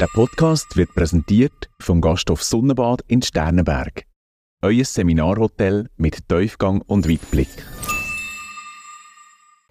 [0.00, 4.04] Der Podcast wird präsentiert vom Gasthof Sonnenbad in Sternenberg.
[4.62, 7.50] Euer Seminarhotel mit Tiefgang und Weitblick.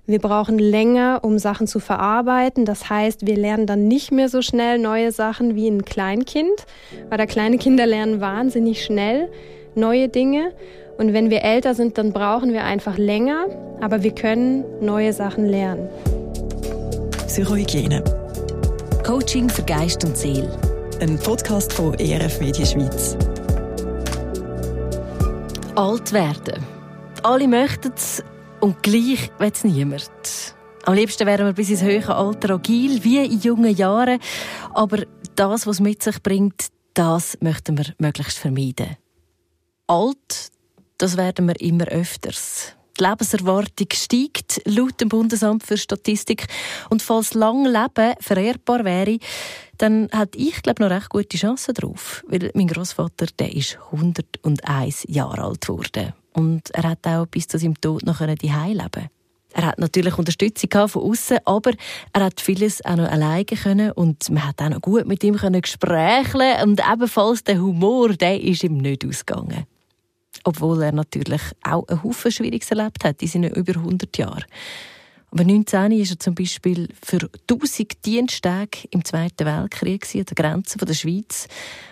[0.06, 2.66] Wir brauchen länger, um Sachen zu verarbeiten.
[2.66, 6.68] Das heißt, wir lernen dann nicht mehr so schnell neue Sachen wie ein Kleinkind,
[7.10, 9.32] weil da kleine Kinder lernen wahnsinnig schnell
[9.74, 10.54] neue Dinge.
[11.00, 13.48] Und wenn wir älter sind, dann brauchen wir einfach länger,
[13.82, 15.90] aber wir können neue Sachen lernen.
[17.26, 18.19] Psychohygiene.
[19.06, 20.60] Coaching für Geist und Seele.
[21.00, 23.18] Ein Podcast von ERF Media Schweiz.
[25.76, 26.64] Alt werden.
[27.24, 28.24] Alle möchten es
[28.60, 30.56] und gleich will es niemand.
[30.86, 34.20] Am liebsten wären wir bis ins höhere Alter agil, wie in jungen Jahren.
[34.74, 35.06] Aber
[35.36, 38.98] das, was es mit sich bringt, das möchten wir möglichst vermeiden.
[39.88, 40.52] Alt,
[40.98, 42.76] das werden wir immer öfters.
[43.00, 46.48] Die Lebenserwartung steigt laut dem Bundesamt für Statistik.
[46.90, 49.20] Und falls lang Leben vererbbar wäre,
[49.78, 55.06] dann hat ich glaube noch recht gute Chancen drauf, weil mein Großvater der ist 101
[55.08, 59.10] Jahre alt geworden und er hat auch bis zu seinem Tod noch die leben.
[59.54, 61.72] Er hat natürlich Unterstützung von außen, aber
[62.14, 65.38] er hat vieles auch noch alleine können und man hat auch noch gut mit ihm
[65.38, 65.62] können
[66.64, 69.66] und ebenfalls der Humor, der ist ihm nicht ausgegangen
[70.44, 74.46] obwohl er natürlich auch einen Haufen Schwieriges erlebt hat in seinen über 100 Jahren.
[75.32, 80.78] Aber 19 ist er zum Beispiel für 1000 Diensttage im Zweiten Weltkrieg an der Grenze
[80.80, 81.48] der Schweiz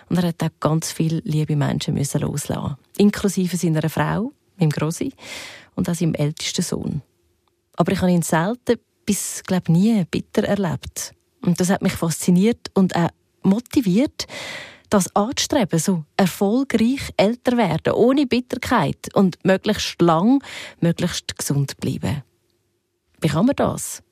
[0.08, 5.12] und er hat auch ganz viele liebe Menschen müssen loslassen, inklusive seiner Frau, meinem Grossi
[5.76, 7.02] und auch seinem ältesten Sohn.
[7.76, 12.72] Aber ich habe ihn selten bis glaube nie bitter erlebt und das hat mich fasziniert
[12.74, 13.10] und auch
[13.42, 14.26] motiviert,
[14.90, 20.42] das anzustreben, so erfolgreich älter werden, ohne Bitterkeit und möglichst lang,
[20.80, 22.22] möglichst gesund bleiben.
[23.20, 24.02] Wie kann man das?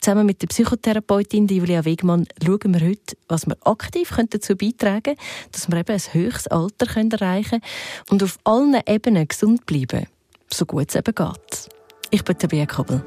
[0.00, 5.18] Zusammen mit der Psychotherapeutin Julia Wegmann schauen wir heute, was wir aktiv dazu beitragen können,
[5.50, 7.62] dass wir eben ein höchstes Alter erreichen können
[8.10, 10.06] und auf allen Ebenen gesund bleiben,
[10.52, 11.68] so gut es eben geht.
[12.10, 13.02] Ich bin Tabea Kabel.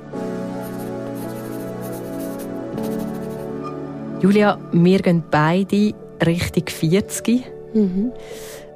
[4.21, 5.95] Julia, wir gehen beide
[6.25, 7.43] Richtung 40.
[7.73, 8.11] Mhm.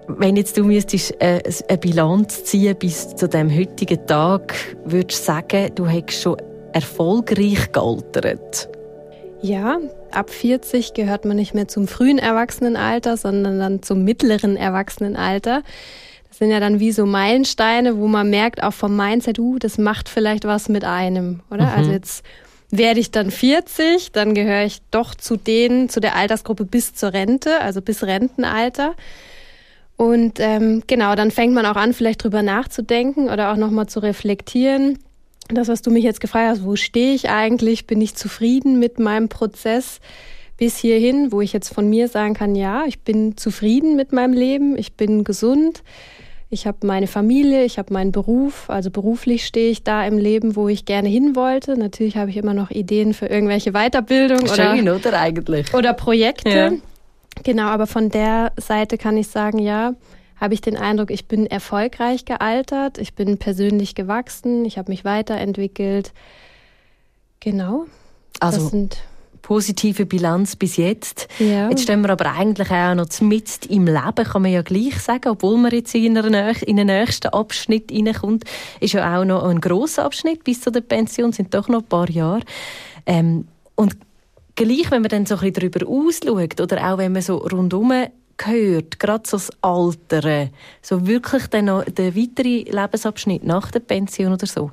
[0.08, 5.26] Wenn jetzt du müsstest äh, eine Bilanz ziehen bis zu dem heutigen Tag, würdest du
[5.26, 6.38] sagen, du hättest schon
[6.74, 8.70] erfolgreich gealtert?
[9.42, 9.80] Ja,
[10.12, 15.64] ab 40 gehört man nicht mehr zum frühen Erwachsenenalter, sondern dann zum mittleren Erwachsenenalter.
[16.30, 19.78] Das sind ja dann wie so Meilensteine, wo man merkt, auch vom Mindset, uh, das
[19.78, 21.68] macht vielleicht was mit einem, oder?
[21.68, 21.74] Mhm.
[21.78, 22.26] Also jetzt
[22.78, 27.14] werde ich dann 40, dann gehöre ich doch zu denen, zu der Altersgruppe bis zur
[27.14, 28.96] Rente, also bis Rentenalter.
[29.98, 34.00] Und ähm, genau, dann fängt man auch an, vielleicht drüber nachzudenken oder auch nochmal zu
[34.00, 35.00] reflektieren.
[35.48, 37.88] Das, was du mich jetzt gefragt hast, wo stehe ich eigentlich?
[37.88, 40.00] Bin ich zufrieden mit meinem Prozess
[40.58, 44.34] bis hierhin, wo ich jetzt von mir sagen kann, ja, ich bin zufrieden mit meinem
[44.34, 45.84] Leben, ich bin gesund,
[46.56, 48.70] ich habe meine Familie, ich habe meinen Beruf.
[48.70, 51.78] Also beruflich stehe ich da im Leben, wo ich gerne hin wollte.
[51.78, 55.74] Natürlich habe ich immer noch Ideen für irgendwelche Weiterbildung Schön, oder, oder eigentlich?
[55.74, 56.50] Oder Projekte.
[56.50, 56.72] Ja.
[57.44, 59.94] Genau, aber von der Seite kann ich sagen, ja,
[60.40, 65.04] habe ich den Eindruck, ich bin erfolgreich gealtert, ich bin persönlich gewachsen, ich habe mich
[65.04, 66.14] weiterentwickelt.
[67.42, 67.86] Genau.
[68.40, 68.98] Also das sind
[69.46, 71.28] positive Bilanz bis jetzt.
[71.38, 71.70] Ja.
[71.70, 75.30] Jetzt stehen wir aber eigentlich auch noch mitten im Leben, kann man ja gleich sagen,
[75.30, 78.44] obwohl man jetzt in, einer, in den nächsten Abschnitt reinkommt,
[78.80, 81.88] ist ja auch noch ein grosser Abschnitt bis zu der Pension, sind doch noch ein
[81.88, 82.42] paar Jahre.
[83.06, 83.96] Ähm, und
[84.56, 87.94] gleich, wenn man dann so ein bisschen darüber ausschaut oder auch wenn man so rundum
[88.38, 90.50] gehört, gerade so das Alter,
[90.82, 94.72] so wirklich dann noch der weitere Lebensabschnitt nach der Pension oder so,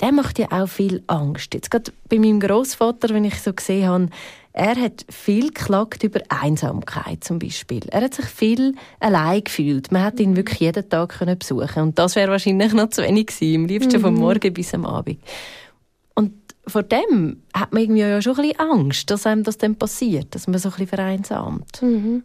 [0.00, 1.54] der macht ja auch viel Angst.
[1.54, 4.08] Jetzt gerade bei meinem Großvater, wenn ich so gesehen habe,
[4.52, 7.82] er hat viel geklagt über Einsamkeit zum Beispiel.
[7.90, 9.92] Er hat sich viel allein gefühlt.
[9.92, 13.28] Man hat ihn wirklich jeden Tag können besuchen und das wäre wahrscheinlich noch zu wenig
[13.28, 13.62] gewesen.
[13.62, 14.00] Am liebsten mhm.
[14.00, 15.20] vom Morgen bis am Abend.
[16.14, 16.32] Und
[16.66, 20.34] vor dem hat man irgendwie ja schon ein bisschen Angst, dass einem das dann passiert,
[20.34, 21.80] dass man so ein bisschen vereinsamt.
[21.82, 22.24] Mhm.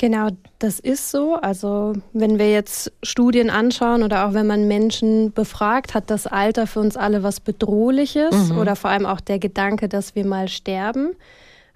[0.00, 1.34] Genau, das ist so.
[1.34, 6.66] Also wenn wir jetzt Studien anschauen oder auch wenn man Menschen befragt, hat das Alter
[6.66, 8.56] für uns alle was Bedrohliches mhm.
[8.56, 11.10] oder vor allem auch der Gedanke, dass wir mal sterben.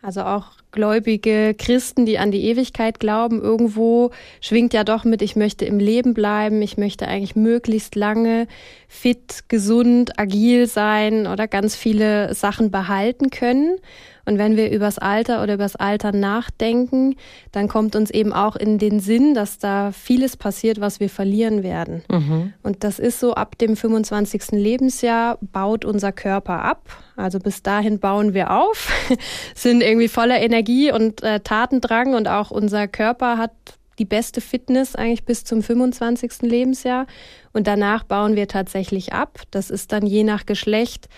[0.00, 4.10] Also auch gläubige Christen, die an die Ewigkeit glauben, irgendwo
[4.40, 8.46] schwingt ja doch mit, ich möchte im Leben bleiben, ich möchte eigentlich möglichst lange
[8.88, 13.76] fit, gesund, agil sein oder ganz viele Sachen behalten können.
[14.24, 17.16] Und wenn wir übers Alter oder übers Alter nachdenken,
[17.52, 21.62] dann kommt uns eben auch in den Sinn, dass da vieles passiert, was wir verlieren
[21.62, 22.02] werden.
[22.10, 22.52] Mhm.
[22.62, 24.52] Und das ist so, ab dem 25.
[24.52, 26.88] Lebensjahr baut unser Körper ab.
[27.16, 28.90] Also bis dahin bauen wir auf,
[29.54, 33.52] sind irgendwie voller Energie und äh, Tatendrang und auch unser Körper hat
[33.98, 36.42] die beste Fitness eigentlich bis zum 25.
[36.42, 37.06] Lebensjahr.
[37.52, 39.40] Und danach bauen wir tatsächlich ab.
[39.50, 41.08] Das ist dann je nach Geschlecht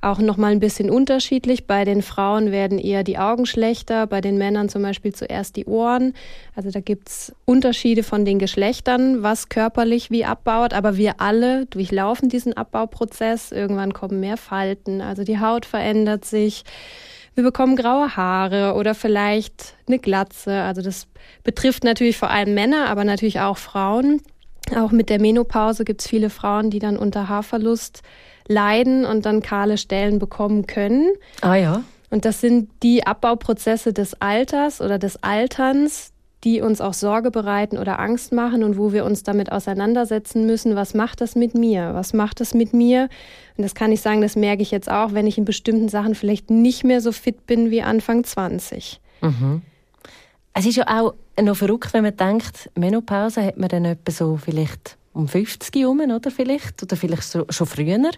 [0.00, 1.66] auch nochmal ein bisschen unterschiedlich.
[1.66, 5.66] Bei den Frauen werden eher die Augen schlechter, bei den Männern zum Beispiel zuerst die
[5.66, 6.14] Ohren.
[6.54, 10.72] Also da gibt's Unterschiede von den Geschlechtern, was körperlich wie abbaut.
[10.72, 13.52] Aber wir alle durchlaufen diesen Abbauprozess.
[13.52, 16.64] Irgendwann kommen mehr Falten, also die Haut verändert sich
[17.34, 20.62] wir bekommen graue Haare oder vielleicht eine Glatze.
[20.62, 21.06] Also das
[21.44, 24.20] betrifft natürlich vor allem Männer, aber natürlich auch Frauen.
[24.76, 28.02] Auch mit der Menopause gibt es viele Frauen, die dann unter Haarverlust
[28.48, 31.10] leiden und dann kahle Stellen bekommen können.
[31.40, 31.82] Ah ja.
[32.10, 37.76] Und das sind die Abbauprozesse des Alters oder des Alterns, die uns auch Sorge bereiten
[37.76, 41.90] oder Angst machen und wo wir uns damit auseinandersetzen müssen, was macht das mit mir?
[41.92, 43.08] Was macht das mit mir?
[43.56, 46.14] Und das kann ich sagen, das merke ich jetzt auch, wenn ich in bestimmten Sachen
[46.14, 49.00] vielleicht nicht mehr so fit bin wie Anfang 20.
[49.20, 49.62] Mhm.
[50.54, 54.36] Es ist ja auch noch verrückt, wenn man denkt, Menopause hat man dann etwa so
[54.36, 56.82] vielleicht um 50 herum, oder vielleicht?
[56.82, 58.10] Oder vielleicht so, schon früher.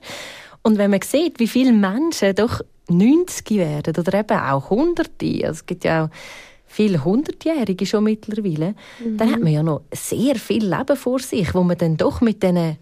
[0.63, 5.51] Und wenn man sieht, wie viele Menschen doch 90 werden oder eben auch Hunderte, also
[5.51, 6.09] es gibt ja auch
[6.67, 8.75] viele Hundertjährige schon mittlerweile,
[9.05, 9.17] mhm.
[9.17, 12.43] dann hat man ja noch sehr viel Leben vor sich, wo man dann doch mit
[12.43, 12.79] diesen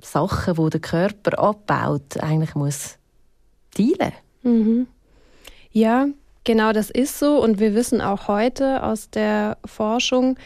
[0.00, 2.98] Sachen, die der Körper abbaut, eigentlich muss
[3.76, 4.12] dealen.
[4.42, 4.86] Mhm.
[5.72, 6.06] Ja,
[6.44, 7.42] genau das ist so.
[7.42, 10.36] Und wir wissen auch heute aus der Forschung,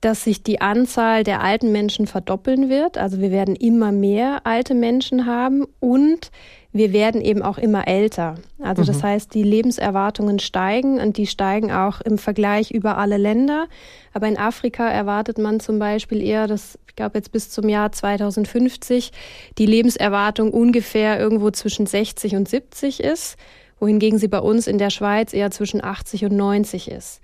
[0.00, 2.96] dass sich die Anzahl der alten Menschen verdoppeln wird.
[2.96, 6.30] Also wir werden immer mehr alte Menschen haben und
[6.72, 8.36] wir werden eben auch immer älter.
[8.60, 8.86] Also mhm.
[8.86, 13.66] das heißt, die Lebenserwartungen steigen und die steigen auch im Vergleich über alle Länder.
[14.12, 17.92] Aber in Afrika erwartet man zum Beispiel eher, dass ich glaube jetzt bis zum Jahr
[17.92, 19.10] 2050
[19.58, 23.36] die Lebenserwartung ungefähr irgendwo zwischen 60 und 70 ist,
[23.80, 27.20] wohingegen sie bei uns in der Schweiz eher zwischen 80 und 90 ist.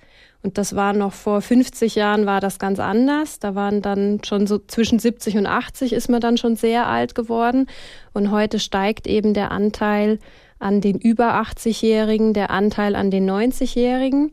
[0.47, 3.41] Und das war noch vor 50 Jahren war das ganz anders.
[3.41, 7.17] Da waren dann schon so zwischen 70 und 80 ist man dann schon sehr alt
[7.17, 7.67] geworden.
[8.13, 10.21] Und heute steigt eben der Anteil
[10.61, 14.31] an den über 80-Jährigen, der Anteil an den 90-Jährigen.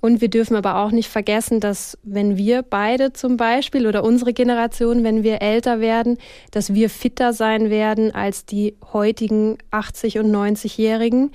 [0.00, 4.32] Und wir dürfen aber auch nicht vergessen, dass wenn wir beide zum Beispiel oder unsere
[4.32, 6.18] Generation, wenn wir älter werden,
[6.50, 11.30] dass wir fitter sein werden als die heutigen 80 und 90-Jährigen,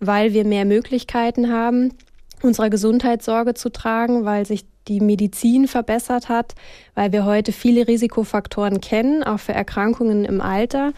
[0.00, 1.92] weil wir mehr Möglichkeiten haben
[2.42, 6.54] unserer Gesundheit Sorge zu tragen, weil sich die Medizin verbessert hat,
[6.94, 10.92] weil wir heute viele Risikofaktoren kennen, auch für Erkrankungen im Alter,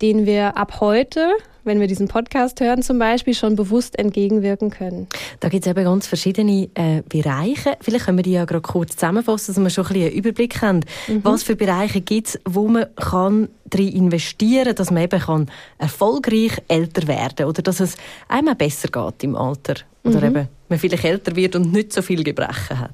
[0.00, 1.30] denen wir ab heute
[1.68, 5.06] wenn wir diesen Podcast hören, zum Beispiel schon bewusst entgegenwirken können.
[5.38, 7.76] Da gibt es eben ganz verschiedene äh, Bereiche.
[7.80, 10.60] Vielleicht können wir die ja gerade kurz zusammenfassen, dass wir schon ein bisschen einen Überblick
[10.62, 10.80] haben.
[11.06, 11.20] Mhm.
[11.22, 15.50] Was für Bereiche gibt es, wo man kann darin investieren kann, dass man eben kann
[15.78, 17.96] erfolgreich älter werden oder dass es
[18.28, 19.74] einmal besser geht im Alter.
[20.04, 20.26] Oder mhm.
[20.26, 22.90] eben man vielleicht älter wird und nicht so viel Gebrechen hat.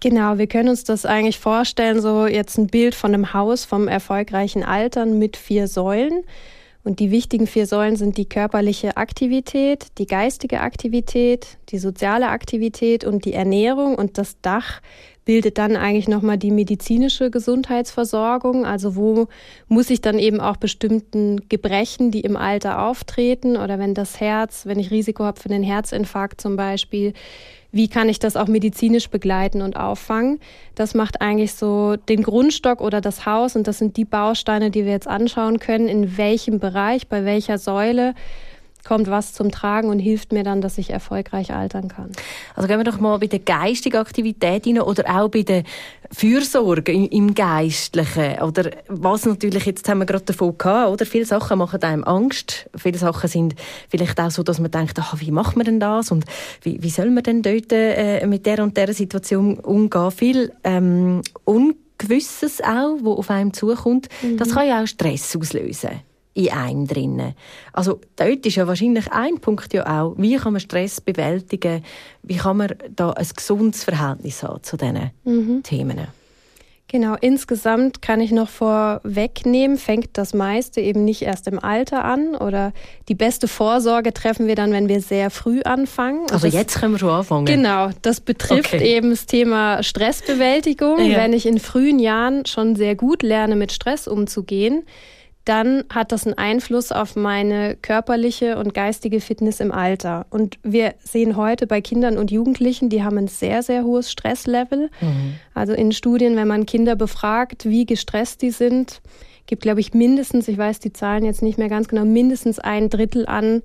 [0.00, 3.88] Genau, wir können uns das eigentlich vorstellen, so jetzt ein Bild von einem Haus vom
[3.88, 6.24] erfolgreichen Altern mit vier Säulen.
[6.84, 13.04] Und die wichtigen vier Säulen sind die körperliche Aktivität, die geistige Aktivität, die soziale Aktivität
[13.04, 13.96] und die Ernährung.
[13.96, 14.80] Und das Dach
[15.26, 18.64] bildet dann eigentlich nochmal die medizinische Gesundheitsversorgung.
[18.64, 19.26] Also wo
[19.68, 24.66] muss ich dann eben auch bestimmten Gebrechen, die im Alter auftreten oder wenn das Herz,
[24.66, 27.12] wenn ich Risiko habe für den Herzinfarkt zum Beispiel,
[27.72, 30.38] wie kann ich das auch medizinisch begleiten und auffangen.
[30.76, 34.84] Das macht eigentlich so den Grundstock oder das Haus und das sind die Bausteine, die
[34.84, 38.14] wir jetzt anschauen können, in welchem Bereich, bei welcher Säule
[38.86, 42.12] kommt was zum Tragen und hilft mir dann, dass ich erfolgreich altern kann.
[42.54, 45.64] Also gehen wir doch mal bei der geistigen Aktivität rein oder auch bei der
[46.12, 48.40] Fürsorge im, Geistlichen.
[48.40, 51.04] Oder was natürlich, jetzt haben wir gerade davon gehabt, oder?
[51.04, 52.70] Viele Sachen machen einem Angst.
[52.76, 53.54] Viele Sachen sind
[53.88, 56.10] vielleicht auch so, dass man denkt, ach, wie macht man denn das?
[56.10, 56.24] Und
[56.62, 60.10] wie, wie soll man denn dort äh, mit der und der Situation umgehen?
[60.12, 64.08] Viel ähm, Ungewisses auch, wo auf einem zukommt.
[64.22, 64.36] Mhm.
[64.36, 66.05] Das kann ja auch Stress auslösen
[66.36, 67.34] in einem drinnen.
[67.72, 71.82] Also dort ist ja wahrscheinlich ein Punkt ja auch, wie kann man Stress bewältigen,
[72.22, 75.62] wie kann man da ein gesundes Verhältnis haben zu diesen mhm.
[75.62, 76.06] Themen.
[76.88, 82.36] Genau, insgesamt kann ich noch vorwegnehmen, fängt das meiste eben nicht erst im Alter an
[82.36, 82.72] oder
[83.08, 86.26] die beste Vorsorge treffen wir dann, wenn wir sehr früh anfangen.
[86.30, 87.46] Also das, jetzt können wir schon anfangen.
[87.46, 88.96] Genau, das betrifft okay.
[88.96, 91.00] eben das Thema Stressbewältigung.
[91.00, 91.16] Ja.
[91.16, 94.84] Wenn ich in frühen Jahren schon sehr gut lerne, mit Stress umzugehen,
[95.46, 100.26] dann hat das einen Einfluss auf meine körperliche und geistige Fitness im Alter.
[100.28, 104.90] Und wir sehen heute bei Kindern und Jugendlichen, die haben ein sehr, sehr hohes Stresslevel.
[105.00, 105.34] Mhm.
[105.54, 109.00] Also in Studien, wenn man Kinder befragt, wie gestresst die sind,
[109.46, 112.90] gibt, glaube ich, mindestens, ich weiß die Zahlen jetzt nicht mehr ganz genau, mindestens ein
[112.90, 113.62] Drittel an,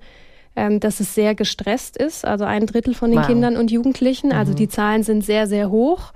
[0.54, 2.24] ähm, dass es sehr gestresst ist.
[2.24, 3.26] Also ein Drittel von den wow.
[3.26, 4.32] Kindern und Jugendlichen.
[4.32, 4.56] Also mhm.
[4.56, 6.12] die Zahlen sind sehr, sehr hoch.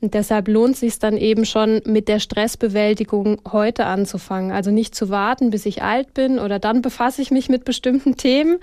[0.00, 4.52] Und deshalb lohnt es sich dann eben schon mit der Stressbewältigung heute anzufangen.
[4.52, 8.16] Also nicht zu warten, bis ich alt bin oder dann befasse ich mich mit bestimmten
[8.16, 8.58] Themen,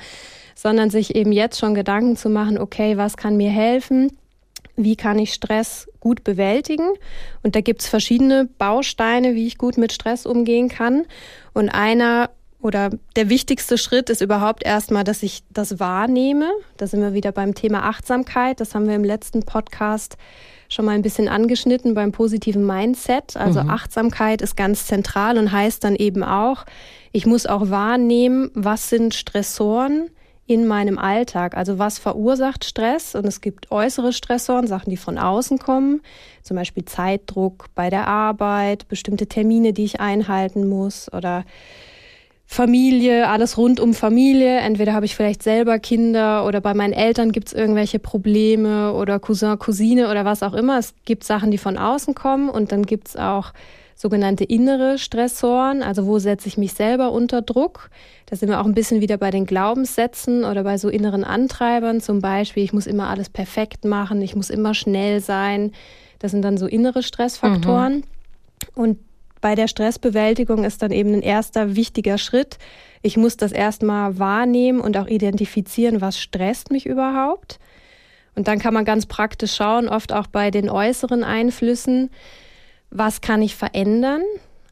[0.56, 4.12] sondern sich eben jetzt schon Gedanken zu machen, okay, was kann mir helfen?
[4.78, 6.88] Wie kann ich Stress gut bewältigen?
[7.44, 11.06] Und da gibt es verschiedene Bausteine, wie ich gut mit Stress umgehen kann.
[11.54, 12.30] Und einer
[12.62, 16.50] oder der wichtigste Schritt ist überhaupt erstmal, dass ich das wahrnehme.
[16.78, 18.60] Da sind wir wieder beim Thema Achtsamkeit.
[18.60, 20.18] Das haben wir im letzten Podcast
[20.70, 23.38] schon mal ein bisschen angeschnitten beim positiven Mindset.
[23.38, 23.70] Also mhm.
[23.70, 26.66] Achtsamkeit ist ganz zentral und heißt dann eben auch,
[27.12, 30.10] ich muss auch wahrnehmen, was sind Stressoren
[30.48, 31.58] in meinem Alltag.
[31.58, 33.16] Also was verursacht Stress?
[33.16, 36.02] Und es gibt äußere Stressoren, Sachen, die von außen kommen,
[36.44, 41.46] zum Beispiel Zeitdruck bei der Arbeit, bestimmte Termine, die ich einhalten muss oder
[42.48, 44.60] Familie, alles rund um Familie.
[44.60, 49.20] Entweder habe ich vielleicht selber Kinder oder bei meinen Eltern gibt es irgendwelche Probleme oder
[49.20, 50.78] Cousin, Cousine oder was auch immer.
[50.78, 53.52] Es gibt Sachen, die von außen kommen und dann gibt es auch
[53.96, 57.90] sogenannte innere Stressoren, also wo setze ich mich selber unter Druck.
[58.26, 62.02] Da sind wir auch ein bisschen wieder bei den Glaubenssätzen oder bei so inneren Antreibern,
[62.02, 65.72] zum Beispiel, ich muss immer alles perfekt machen, ich muss immer schnell sein.
[66.20, 67.98] Das sind dann so innere Stressfaktoren.
[67.98, 68.04] Mhm.
[68.76, 69.00] Und
[69.46, 72.58] bei der Stressbewältigung ist dann eben ein erster wichtiger Schritt.
[73.04, 77.60] Ich muss das erstmal wahrnehmen und auch identifizieren, was stresst mich überhaupt.
[78.34, 82.10] Und dann kann man ganz praktisch schauen, oft auch bei den äußeren Einflüssen,
[82.90, 84.24] was kann ich verändern?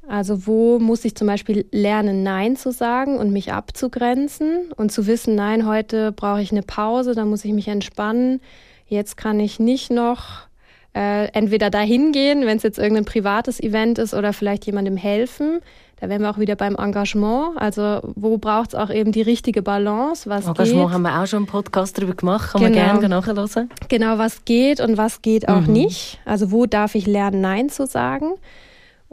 [0.08, 5.06] Also wo muss ich zum Beispiel lernen, Nein zu sagen und mich abzugrenzen und zu
[5.06, 8.42] wissen, nein, heute brauche ich eine Pause, da muss ich mich entspannen.
[8.88, 10.48] Jetzt kann ich nicht noch
[10.96, 15.60] äh, entweder dahin gehen, wenn es jetzt irgendein privates Event ist oder vielleicht jemandem helfen.
[16.00, 17.58] Da wären wir auch wieder beim Engagement.
[17.58, 20.30] Also wo braucht es auch eben die richtige Balance?
[20.30, 20.94] Was Engagement geht.
[20.94, 22.78] haben wir auch schon einen Podcast darüber gemacht, kann genau.
[22.78, 23.70] man gerne nachhören.
[23.88, 25.74] Genau, was geht und was geht auch mhm.
[25.74, 26.20] nicht.
[26.26, 28.34] Also wo darf ich lernen, Nein zu sagen?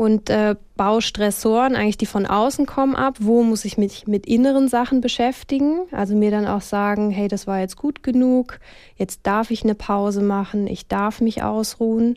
[0.01, 3.19] Und äh, Baustressoren, eigentlich die von außen kommen ab.
[3.21, 5.81] Wo muss ich mich mit inneren Sachen beschäftigen?
[5.91, 8.61] Also mir dann auch sagen, hey, das war jetzt gut genug,
[8.97, 12.17] jetzt darf ich eine Pause machen, ich darf mich ausruhen.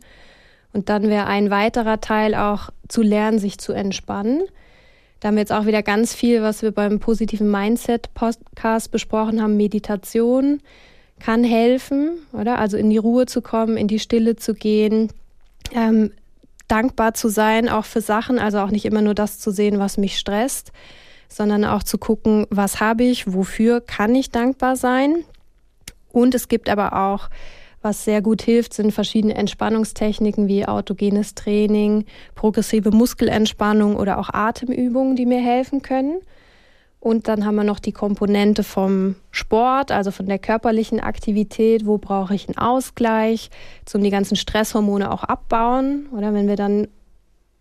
[0.72, 4.44] Und dann wäre ein weiterer Teil auch zu lernen, sich zu entspannen.
[5.20, 9.58] Da haben wir jetzt auch wieder ganz viel, was wir beim positiven Mindset-Podcast besprochen haben.
[9.58, 10.62] Meditation
[11.20, 12.60] kann helfen, oder?
[12.60, 15.10] Also in die Ruhe zu kommen, in die Stille zu gehen.
[15.75, 16.12] Ähm,
[16.74, 19.98] dankbar zu sein, auch für Sachen, also auch nicht immer nur das zu sehen, was
[19.98, 20.72] mich stresst,
[21.30, 25.24] sondern auch zu gucken, was habe ich, wofür kann ich dankbar sein.
[26.12, 27.30] Und es gibt aber auch,
[27.84, 35.15] was sehr gut hilft, sind verschiedene Entspannungstechniken wie autogenes Training, progressive Muskelentspannung oder auch Atemübungen,
[35.15, 36.22] die mir helfen können.
[37.03, 41.86] Und dann haben wir noch die Komponente vom Sport, also von der körperlichen Aktivität.
[41.86, 43.50] Wo brauche ich einen Ausgleich,
[43.83, 46.07] zum die ganzen Stresshormone auch abbauen?
[46.15, 46.88] Oder wenn wir dann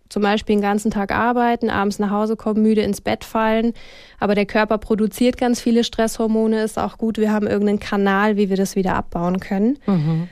[0.08, 3.72] zum Beispiel den ganzen Tag arbeiten, abends nach Hause kommen, müde ins Bett fallen,
[4.20, 8.48] aber der Körper produziert ganz viele Stresshormone, ist auch gut, wir haben irgendeinen Kanal, wie
[8.48, 9.76] wir das wieder abbauen können.
[9.86, 10.28] Mhm.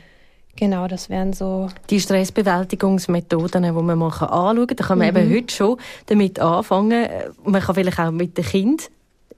[0.54, 1.68] Genau, das wären so.
[1.88, 4.76] Die Stressbewältigungsmethoden, die man mal anschauen kann.
[4.76, 5.16] Da kann man mhm.
[5.16, 7.08] eben heute schon damit anfangen.
[7.42, 8.86] Man kann vielleicht auch mit den Kindern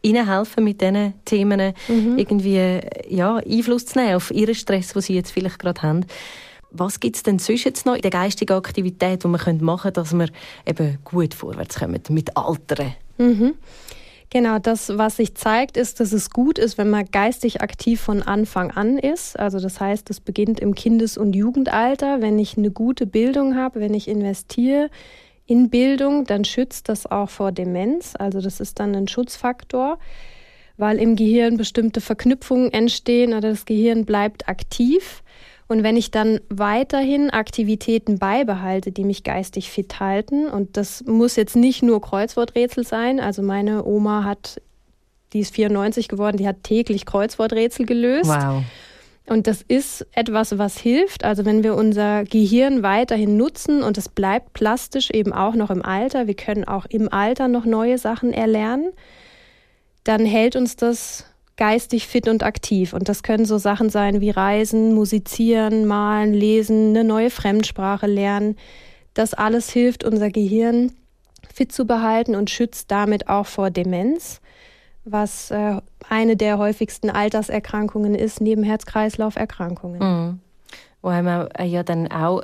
[0.03, 2.19] ihnen helfen, mit diesen Themen mhm.
[2.19, 6.07] irgendwie ja, Einfluss zu nehmen auf ihren Stress, den sie jetzt vielleicht gerade haben.
[6.71, 10.01] Was gibt es denn sonst jetzt noch in der geistigen Aktivität, die man machen könnte,
[10.01, 10.29] dass wir
[10.67, 12.95] eben gut vorwärts kommen mit Alteren?
[13.19, 13.55] Mhm.
[14.31, 18.23] Genau, das, was sich zeigt, ist, dass es gut ist, wenn man geistig aktiv von
[18.23, 19.39] Anfang an ist.
[19.39, 22.23] Also das heißt, es beginnt im Kindes- und Jugendalter.
[22.23, 24.89] Wenn ich eine gute Bildung habe, wenn ich investiere
[25.47, 28.15] in Bildung, dann schützt das auch vor Demenz.
[28.19, 29.99] Also das ist dann ein Schutzfaktor,
[30.77, 35.23] weil im Gehirn bestimmte Verknüpfungen entstehen oder das Gehirn bleibt aktiv.
[35.69, 41.37] Und wenn ich dann weiterhin Aktivitäten beibehalte, die mich geistig fit halten, und das muss
[41.37, 44.61] jetzt nicht nur Kreuzworträtsel sein, also meine Oma hat,
[45.33, 48.29] die ist 94 geworden, die hat täglich Kreuzworträtsel gelöst.
[48.29, 48.63] Wow.
[49.27, 51.25] Und das ist etwas, was hilft.
[51.25, 55.85] Also wenn wir unser Gehirn weiterhin nutzen und es bleibt plastisch eben auch noch im
[55.85, 58.93] Alter, wir können auch im Alter noch neue Sachen erlernen,
[60.05, 61.27] dann hält uns das
[61.57, 62.93] geistig fit und aktiv.
[62.93, 68.57] Und das können so Sachen sein wie Reisen, Musizieren, Malen, Lesen, eine neue Fremdsprache lernen.
[69.15, 70.93] Das alles hilft unser Gehirn
[71.55, 74.41] fit zu behalten und schützt damit auch vor Demenz,
[75.05, 79.99] was äh, eine der häufigsten Alterserkrankungen ist, neben Herz-Kreislauf-Erkrankungen.
[79.99, 80.41] Mhm.
[81.03, 82.43] Wo man ja dann auch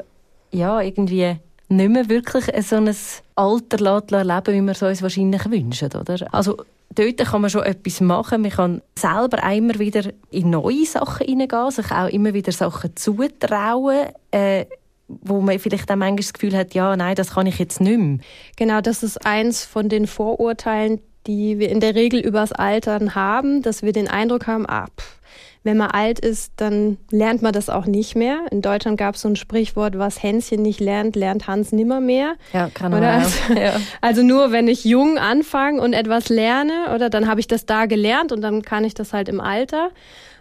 [0.50, 1.36] ja, irgendwie
[1.68, 2.94] nicht mehr wirklich so ein
[3.36, 5.90] Alter erleben wie wir es uns wahrscheinlich wünschen.
[5.94, 6.26] Oder?
[6.32, 6.56] Also,
[6.94, 8.42] dort kann man schon etwas machen.
[8.42, 14.06] Man kann selber immer wieder in neue Sachen hineingehen, sich auch immer wieder Sachen zutrauen.
[14.30, 14.66] Äh,
[15.08, 17.98] wo man vielleicht auch manchmal das Gefühl hat, ja, nein, das kann ich jetzt nicht
[17.98, 18.18] mehr.
[18.56, 23.62] Genau, das ist eins von den Vorurteilen, die wir in der Regel übers Altern haben,
[23.62, 25.18] dass wir den Eindruck haben, ah, pff,
[25.62, 28.46] wenn man alt ist, dann lernt man das auch nicht mehr.
[28.50, 32.36] In Deutschland gab es so ein Sprichwort, was Hänschen nicht lernt, lernt Hans nimmer mehr.
[32.54, 33.10] Ja, kann oder?
[33.10, 33.74] Also, ja.
[34.00, 37.86] also nur wenn ich jung anfange und etwas lerne, oder dann habe ich das da
[37.86, 39.90] gelernt und dann kann ich das halt im Alter.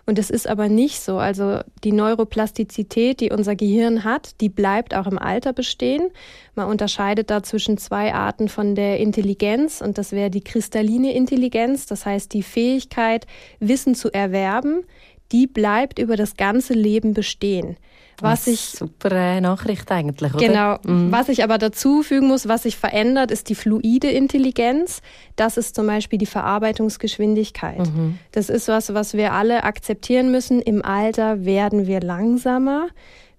[0.09, 1.17] Und es ist aber nicht so.
[1.17, 6.09] Also die Neuroplastizität, die unser Gehirn hat, die bleibt auch im Alter bestehen.
[6.55, 11.87] Man unterscheidet da zwischen zwei Arten von der Intelligenz und das wäre die kristalline Intelligenz,
[11.87, 13.27] das heißt die Fähigkeit,
[13.59, 14.85] Wissen zu erwerben,
[15.33, 17.75] die bleibt über das ganze Leben bestehen.
[18.21, 20.45] Was ich super äh, Nachricht eigentlich, oder?
[20.45, 20.77] Genau.
[20.83, 21.11] Mhm.
[21.11, 25.01] Was ich aber dazu fügen muss, was sich verändert, ist die fluide Intelligenz.
[25.35, 27.79] Das ist zum Beispiel die Verarbeitungsgeschwindigkeit.
[27.79, 28.17] Mhm.
[28.31, 30.61] Das ist was, was wir alle akzeptieren müssen.
[30.61, 32.87] Im Alter werden wir langsamer.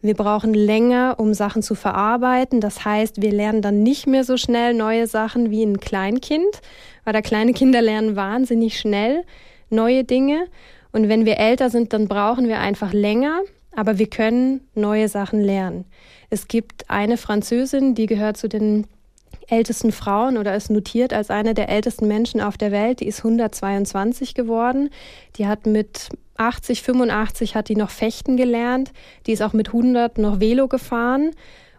[0.00, 2.60] Wir brauchen länger, um Sachen zu verarbeiten.
[2.60, 6.62] Das heißt, wir lernen dann nicht mehr so schnell neue Sachen wie ein Kleinkind,
[7.04, 9.24] weil da kleine Kinder lernen wahnsinnig schnell
[9.70, 10.46] neue Dinge.
[10.92, 13.40] Und wenn wir älter sind, dann brauchen wir einfach länger
[13.78, 15.84] aber wir können neue Sachen lernen.
[16.30, 18.88] Es gibt eine Französin, die gehört zu den
[19.46, 22.98] ältesten Frauen oder ist notiert als eine der ältesten Menschen auf der Welt.
[22.98, 24.90] Die ist 122 geworden.
[25.36, 26.08] Die hat mit
[26.38, 28.90] 80, 85 hat die noch fechten gelernt.
[29.28, 31.30] Die ist auch mit 100 noch Velo gefahren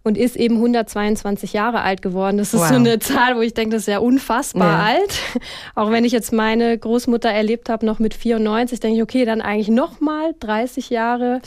[0.03, 2.37] und ist eben 122 Jahre alt geworden.
[2.37, 2.69] Das ist wow.
[2.69, 4.95] so eine Zahl, wo ich denke, das ist ja unfassbar ja.
[4.95, 5.19] alt.
[5.75, 9.41] Auch wenn ich jetzt meine Großmutter erlebt habe, noch mit 94, denke ich, okay, dann
[9.41, 11.41] eigentlich nochmal 30 Jahre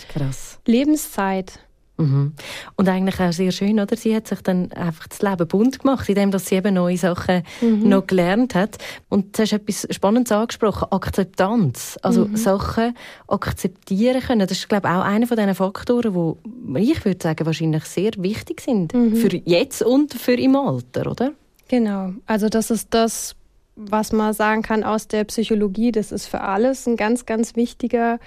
[0.66, 1.60] Lebenszeit.
[1.98, 2.32] Mhm.
[2.76, 3.96] Und eigentlich auch sehr schön, oder?
[3.96, 7.42] Sie hat sich dann einfach das Leben bunt gemacht, indem dass sie eben neue Sachen
[7.60, 7.88] mhm.
[7.88, 8.78] noch gelernt hat.
[9.08, 11.98] Und du hast etwas Spannendes angesprochen, Akzeptanz.
[12.02, 12.36] Also mhm.
[12.36, 12.96] Sachen
[13.28, 14.46] akzeptieren können.
[14.48, 16.36] Das ist, glaube ich, auch einer von diesen Faktoren,
[16.74, 18.94] die ich würde sagen, wahrscheinlich sehr wichtig sind.
[18.94, 19.16] Mhm.
[19.16, 21.32] Für jetzt und für im Alter, oder?
[21.68, 22.12] Genau.
[22.26, 23.36] Also das ist das,
[23.76, 25.92] was man sagen kann aus der Psychologie.
[25.92, 28.20] Das ist für alles ein ganz, ganz wichtiger Faktor,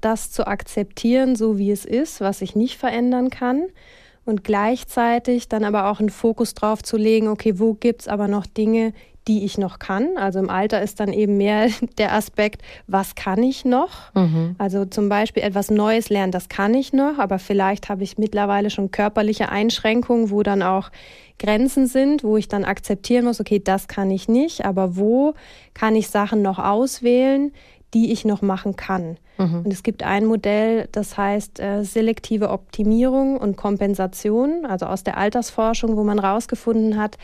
[0.00, 3.64] das zu akzeptieren, so wie es ist, was ich nicht verändern kann.
[4.24, 8.28] Und gleichzeitig dann aber auch einen Fokus drauf zu legen, okay, wo gibt es aber
[8.28, 8.92] noch Dinge,
[9.28, 10.16] die ich noch kann.
[10.16, 14.14] Also im Alter ist dann eben mehr der Aspekt, was kann ich noch?
[14.14, 14.56] Mhm.
[14.58, 18.70] Also zum Beispiel etwas Neues lernen, das kann ich noch, aber vielleicht habe ich mittlerweile
[18.70, 20.90] schon körperliche Einschränkungen, wo dann auch
[21.38, 25.34] Grenzen sind, wo ich dann akzeptieren muss, okay, das kann ich nicht, aber wo
[25.74, 27.52] kann ich Sachen noch auswählen,
[27.94, 29.18] die ich noch machen kann.
[29.38, 29.62] Mhm.
[29.64, 35.16] Und es gibt ein Modell, das heißt äh, selektive Optimierung und Kompensation, also aus der
[35.16, 37.18] Altersforschung, wo man herausgefunden hat,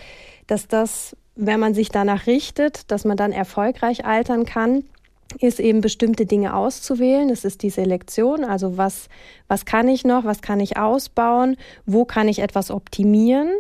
[0.47, 4.85] dass das, wenn man sich danach richtet, dass man dann erfolgreich altern kann,
[5.41, 7.29] ist eben bestimmte Dinge auszuwählen.
[7.29, 8.45] Das ist die Selektion.
[8.45, 9.09] Also was,
[9.47, 13.51] was kann ich noch, was kann ich ausbauen, wo kann ich etwas optimieren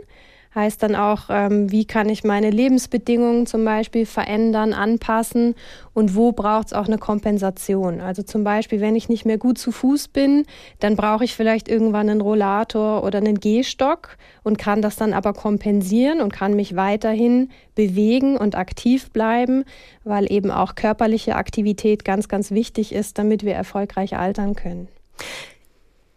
[0.58, 5.54] heißt dann auch, ähm, wie kann ich meine Lebensbedingungen zum Beispiel verändern, anpassen
[5.94, 8.00] und wo braucht es auch eine Kompensation.
[8.00, 10.44] Also zum Beispiel, wenn ich nicht mehr gut zu Fuß bin,
[10.80, 15.32] dann brauche ich vielleicht irgendwann einen Rollator oder einen Gehstock und kann das dann aber
[15.32, 19.64] kompensieren und kann mich weiterhin bewegen und aktiv bleiben,
[20.02, 24.88] weil eben auch körperliche Aktivität ganz, ganz wichtig ist, damit wir erfolgreich altern können.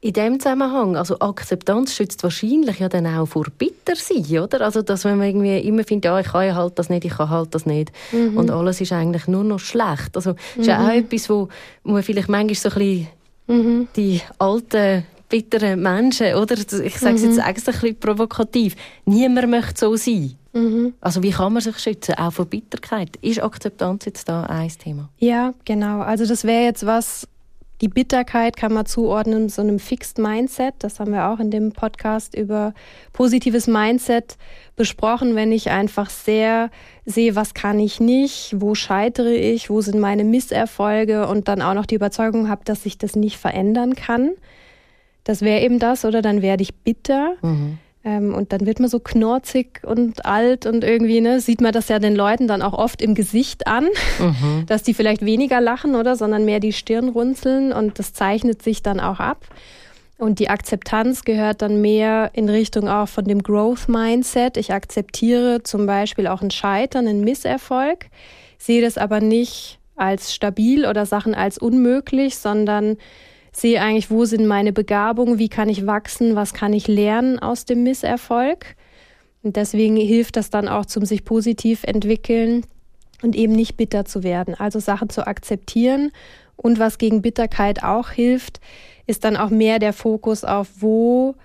[0.04, 4.62] In dem Zusammenhang, also Akzeptanz schützt wahrscheinlich ja dann auch vor Bittersein, oder?
[4.62, 7.30] Also, dass man irgendwie immer findet, ja, ich kann ja halt das nicht, ich kann
[7.30, 7.92] halt das nicht.
[8.12, 8.36] Mhm.
[8.36, 10.16] Und alles ist eigentlich nur noch schlecht.
[10.16, 11.00] Also, das ist ja auch mhm.
[11.02, 11.50] etwas, wo,
[11.84, 13.08] wo man vielleicht manchmal so ein bisschen
[13.46, 13.88] mhm.
[13.96, 16.56] die alten, bitteren Menschen, oder?
[16.58, 17.44] Ich sage es jetzt mhm.
[17.48, 18.76] extra ein bisschen provokativ.
[19.06, 20.36] Niemand möchte so sein.
[20.54, 20.94] Mhm.
[21.00, 23.18] Also wie kann man sich schützen, auch vor Bitterkeit?
[23.22, 25.10] Ist Akzeptanz jetzt da ein Thema?
[25.20, 26.02] Ja, genau.
[26.02, 27.28] Also das wäre jetzt was,
[27.82, 30.76] die Bitterkeit kann man zuordnen so einem Fixed Mindset.
[30.80, 32.74] Das haben wir auch in dem Podcast über
[33.12, 34.38] positives Mindset
[34.76, 35.36] besprochen.
[35.36, 36.70] Wenn ich einfach sehr
[37.06, 41.74] sehe, was kann ich nicht, wo scheitere ich, wo sind meine Misserfolge und dann auch
[41.74, 44.32] noch die Überzeugung habe, dass ich das nicht verändern kann.
[45.24, 47.34] Das wäre eben das, oder dann werde ich bitter.
[47.42, 47.80] Mhm.
[48.04, 51.88] Ähm, und dann wird man so knorzig und alt und irgendwie, ne, sieht man das
[51.88, 53.86] ja den Leuten dann auch oft im Gesicht an,
[54.20, 54.66] mhm.
[54.68, 58.82] dass die vielleicht weniger lachen, oder, sondern mehr die Stirn runzeln und das zeichnet sich
[58.82, 59.46] dann auch ab.
[60.18, 64.56] Und die Akzeptanz gehört dann mehr in Richtung auch von dem Growth Mindset.
[64.58, 68.06] Ich akzeptiere zum Beispiel auch ein Scheitern, einen Misserfolg,
[68.60, 72.98] sehe das aber nicht als stabil oder Sachen als unmöglich, sondern
[73.52, 77.66] sehe eigentlich, wo sind meine Begabungen, wie kann ich wachsen, was kann ich lernen aus
[77.66, 78.76] dem Misserfolg.
[79.44, 82.66] Und deswegen hilft das dann auch zum sich positiv entwickeln
[83.22, 84.56] und eben nicht bitter zu werden.
[84.56, 86.12] Also Sachen zu akzeptieren.
[86.56, 88.60] Und was gegen Bitterkeit auch hilft,
[89.08, 91.36] ist dann auch mehr der Fokus auf, wo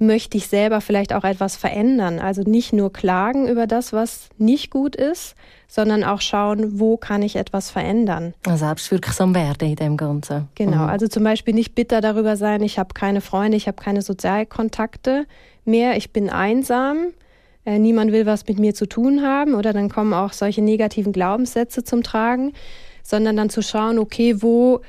[0.00, 2.18] möchte ich selber vielleicht auch etwas verändern.
[2.18, 5.34] Also nicht nur klagen über das, was nicht gut ist,
[5.68, 8.34] sondern auch schauen, wo kann ich etwas verändern.
[8.46, 10.48] Also selbstwirksam werden in dem Ganzen.
[10.56, 10.88] Genau, mhm.
[10.88, 15.26] also zum Beispiel nicht bitter darüber sein, ich habe keine Freunde, ich habe keine Sozialkontakte
[15.64, 17.08] mehr, ich bin einsam,
[17.64, 21.12] äh, niemand will was mit mir zu tun haben oder dann kommen auch solche negativen
[21.12, 22.52] Glaubenssätze zum Tragen,
[23.02, 24.80] sondern dann zu schauen, okay, wo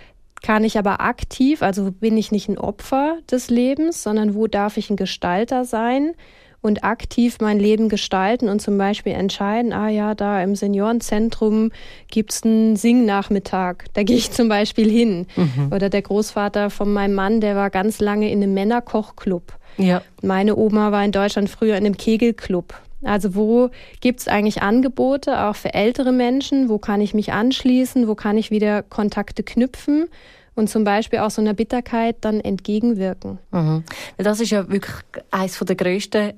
[0.41, 4.77] kann ich aber aktiv, also bin ich nicht ein Opfer des Lebens, sondern wo darf
[4.77, 6.13] ich ein Gestalter sein
[6.62, 11.71] und aktiv mein Leben gestalten und zum Beispiel entscheiden, ah ja, da im Seniorenzentrum
[12.10, 15.27] gibt's einen Singnachmittag, da gehe ich zum Beispiel hin.
[15.36, 15.71] Mhm.
[15.73, 19.54] Oder der Großvater von meinem Mann, der war ganz lange in einem Männerkochclub.
[19.77, 20.01] Ja.
[20.21, 22.75] Meine Oma war in Deutschland früher in einem Kegelclub.
[23.03, 26.69] Also wo gibt es eigentlich Angebote, auch für ältere Menschen?
[26.69, 28.07] Wo kann ich mich anschließen?
[28.07, 30.07] Wo kann ich wieder Kontakte knüpfen?
[30.53, 33.39] Und zum Beispiel auch so einer Bitterkeit dann entgegenwirken.
[33.51, 33.83] Mhm.
[34.17, 34.93] Das ist ja wirklich
[35.31, 36.33] eines der grössten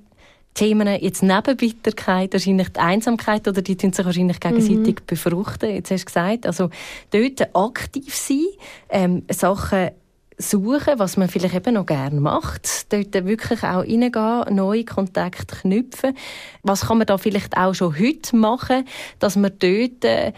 [0.53, 5.05] Themen jetzt neben Bitterkeit wahrscheinlich die Einsamkeit oder die tun sich wahrscheinlich gegenseitig mhm.
[5.07, 5.69] befruchten.
[5.69, 6.69] Jetzt hast du gesagt, also
[7.09, 8.45] dort aktiv sein,
[8.89, 9.89] ähm, Sachen
[10.37, 16.15] suchen, was man vielleicht eben noch gerne macht, dort wirklich auch reingehen, neue Kontakte knüpfen.
[16.63, 18.85] Was kann man da vielleicht auch schon heute machen,
[19.19, 20.33] dass man dort äh,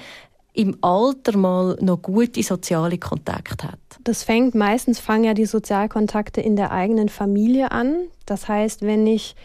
[0.53, 3.79] im Alter mal noch gute soziale Kontakte hat?
[4.03, 8.07] Das fängt meistens fangen ja die Sozialkontakte in der eigenen Familie an.
[8.25, 9.35] Das heißt, wenn ich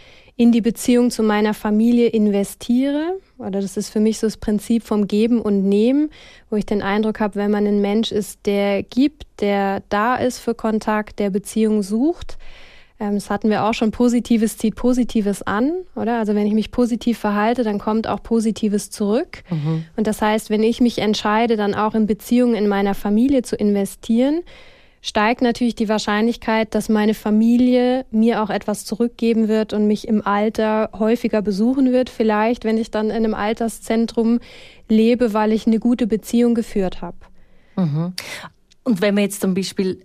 [0.41, 3.19] in die Beziehung zu meiner Familie investiere.
[3.37, 6.09] Oder das ist für mich so das Prinzip vom Geben und Nehmen,
[6.49, 10.39] wo ich den Eindruck habe, wenn man ein Mensch ist, der gibt, der da ist
[10.39, 12.39] für Kontakt, der Beziehung sucht.
[12.99, 13.91] Ähm, das hatten wir auch schon.
[13.91, 16.19] Positives zieht Positives an, oder?
[16.19, 19.43] Also wenn ich mich positiv verhalte, dann kommt auch Positives zurück.
[19.51, 19.85] Mhm.
[19.97, 23.57] Und das heißt, wenn ich mich entscheide, dann auch in Beziehungen in meiner Familie zu
[23.57, 24.41] investieren,
[25.03, 30.27] steigt natürlich die Wahrscheinlichkeit, dass meine Familie mir auch etwas zurückgeben wird und mich im
[30.27, 34.41] Alter häufiger besuchen wird, vielleicht, wenn ich dann in einem Alterszentrum
[34.89, 37.17] lebe, weil ich eine gute Beziehung geführt habe.
[37.77, 38.13] Mhm.
[38.85, 40.05] Und wenn man jetzt zum Beispiel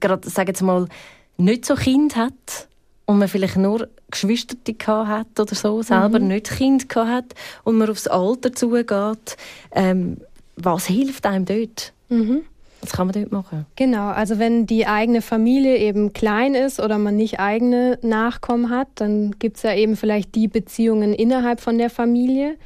[0.00, 0.88] gerade, sagen jetzt mal,
[1.36, 2.68] nicht so Kind hat
[3.06, 6.28] und man vielleicht nur Geschwister hat oder so, selber mhm.
[6.28, 9.36] nicht Kind hat und man aufs Alter zugeht,
[9.72, 10.18] ähm,
[10.56, 11.92] was hilft einem dort?
[12.08, 12.42] Mhm.
[12.82, 13.64] Was kann man dort machen?
[13.76, 18.88] Genau, also wenn die eigene Familie eben klein ist oder man nicht eigene Nachkommen hat,
[18.96, 22.56] dann gibt es ja eben vielleicht die Beziehungen innerhalb von der Familie,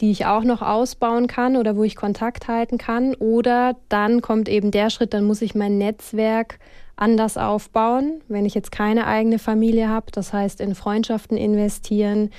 [0.00, 3.14] die ich auch noch ausbauen kann oder wo ich Kontakt halten kann.
[3.16, 6.60] Oder dann kommt eben der Schritt, dann muss ich mein Netzwerk
[6.94, 10.06] anders aufbauen, wenn ich jetzt keine eigene Familie habe.
[10.12, 12.30] Das heißt, in Freundschaften investieren,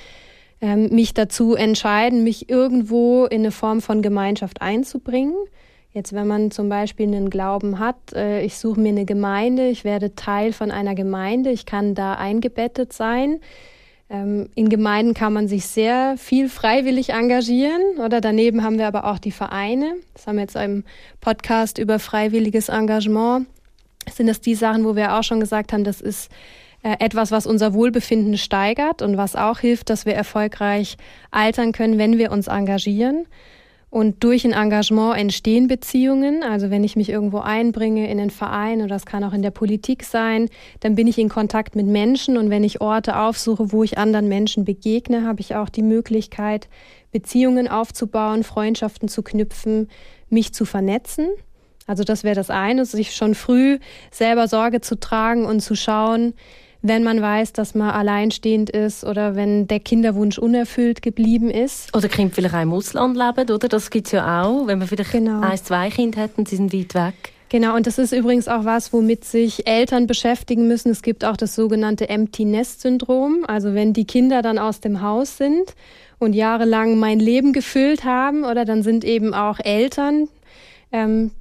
[0.61, 5.35] ähm, mich dazu entscheiden, mich irgendwo in eine Form von Gemeinschaft einzubringen.
[5.97, 9.83] Jetzt, wenn man zum Beispiel einen Glauben hat, äh, ich suche mir eine Gemeinde, ich
[9.83, 13.39] werde Teil von einer Gemeinde, ich kann da eingebettet sein.
[14.07, 19.05] Ähm, in Gemeinden kann man sich sehr viel freiwillig engagieren oder daneben haben wir aber
[19.05, 19.95] auch die Vereine.
[20.13, 20.83] Das haben wir jetzt im
[21.19, 23.47] Podcast über freiwilliges Engagement.
[24.07, 26.29] Sind das die Sachen, wo wir auch schon gesagt haben, das ist
[26.83, 30.95] äh, etwas, was unser Wohlbefinden steigert und was auch hilft, dass wir erfolgreich
[31.31, 33.25] altern können, wenn wir uns engagieren.
[33.89, 36.43] Und durch ein Engagement entstehen Beziehungen.
[36.43, 39.51] Also wenn ich mich irgendwo einbringe in einen Verein oder das kann auch in der
[39.51, 40.49] Politik sein,
[40.81, 42.37] dann bin ich in Kontakt mit Menschen.
[42.37, 46.67] Und wenn ich Orte aufsuche, wo ich anderen Menschen begegne, habe ich auch die Möglichkeit,
[47.11, 49.87] Beziehungen aufzubauen, Freundschaften zu knüpfen,
[50.29, 51.29] mich zu vernetzen.
[51.85, 53.79] Also das wäre das eine, sich schon früh
[54.11, 56.33] selber Sorge zu tragen und zu schauen,
[56.87, 61.95] wenn man weiß, dass man alleinstehend ist oder wenn der Kinderwunsch unerfüllt geblieben ist.
[61.95, 63.67] Oder Kind vielleicht auch im Ausland leben, oder?
[63.67, 65.41] Das gibt es ja auch, wenn man vielleicht genau.
[65.41, 67.33] ein, zwei Kinder hat und sie sind weit weg.
[67.49, 70.91] Genau, und das ist übrigens auch was, womit sich Eltern beschäftigen müssen.
[70.91, 73.45] Es gibt auch das sogenannte Empty Nest Syndrom.
[73.47, 75.73] Also wenn die Kinder dann aus dem Haus sind
[76.19, 80.27] und jahrelang mein Leben gefüllt haben, oder dann sind eben auch Eltern,
[80.91, 81.31] ähm,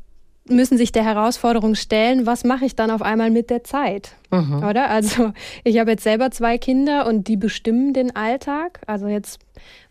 [0.49, 4.13] müssen sich der Herausforderung stellen, was mache ich dann auf einmal mit der Zeit?
[4.31, 4.63] Mhm.
[4.63, 4.89] Oder?
[4.91, 5.33] Also
[5.65, 8.81] ich habe jetzt selber zwei Kinder und die bestimmen den Alltag.
[8.87, 9.39] Also jetzt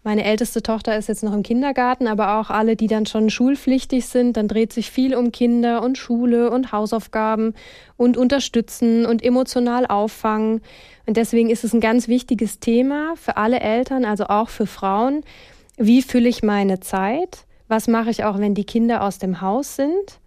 [0.04, 4.06] meine älteste Tochter ist jetzt noch im Kindergarten, aber auch alle, die dann schon schulpflichtig
[4.06, 7.54] sind, dann dreht sich viel um Kinder und Schule und Hausaufgaben
[7.98, 10.62] und unterstützen und emotional auffangen.
[11.06, 15.24] Und deswegen ist es ein ganz wichtiges Thema für alle Eltern, also auch für Frauen.
[15.78, 17.46] Wie fülle ich meine Zeit?
[17.68, 20.20] Was mache ich auch, wenn die Kinder aus dem Haus sind?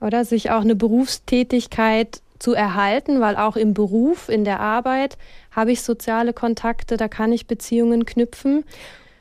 [0.00, 5.16] Oder sich auch eine Berufstätigkeit zu erhalten, weil auch im Beruf, in der Arbeit
[5.50, 8.64] habe ich soziale Kontakte, da kann ich Beziehungen knüpfen.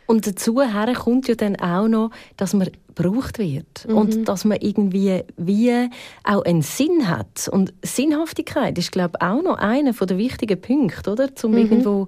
[0.05, 0.61] Und dazu
[0.95, 3.97] kommt ja dann auch noch, dass man gebraucht wird mhm.
[3.97, 5.89] und dass man irgendwie wie
[6.23, 7.49] auch einen Sinn hat.
[7.51, 11.29] Und Sinnhaftigkeit ist, glaube ich, auch noch einer der wichtigen Punkte, oder?
[11.43, 11.57] Um mhm.
[11.57, 12.07] irgendwo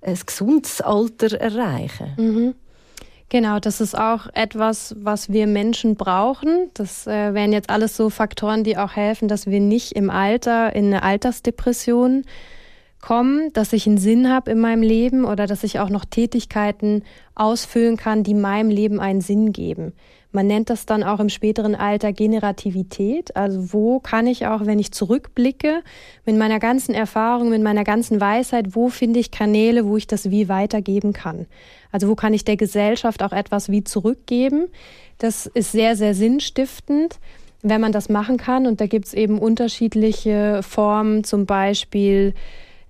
[0.00, 2.14] ein gesundes Alter erreichen.
[2.16, 2.54] Mhm.
[3.32, 6.68] Genau, das ist auch etwas, was wir Menschen brauchen.
[6.74, 10.76] Das äh, wären jetzt alles so Faktoren, die auch helfen, dass wir nicht im Alter
[10.76, 12.26] in eine Altersdepression
[13.00, 17.04] kommen, dass ich einen Sinn habe in meinem Leben oder dass ich auch noch Tätigkeiten
[17.34, 19.94] ausfüllen kann, die meinem Leben einen Sinn geben.
[20.32, 23.36] Man nennt das dann auch im späteren Alter Generativität.
[23.36, 25.82] Also wo kann ich auch, wenn ich zurückblicke,
[26.24, 30.30] mit meiner ganzen Erfahrung, mit meiner ganzen Weisheit, wo finde ich Kanäle, wo ich das
[30.30, 31.46] wie weitergeben kann?
[31.90, 34.68] Also wo kann ich der Gesellschaft auch etwas wie zurückgeben?
[35.18, 37.18] Das ist sehr, sehr sinnstiftend
[37.62, 38.66] wenn man das machen kann.
[38.66, 42.34] Und da gibt es eben unterschiedliche Formen, zum Beispiel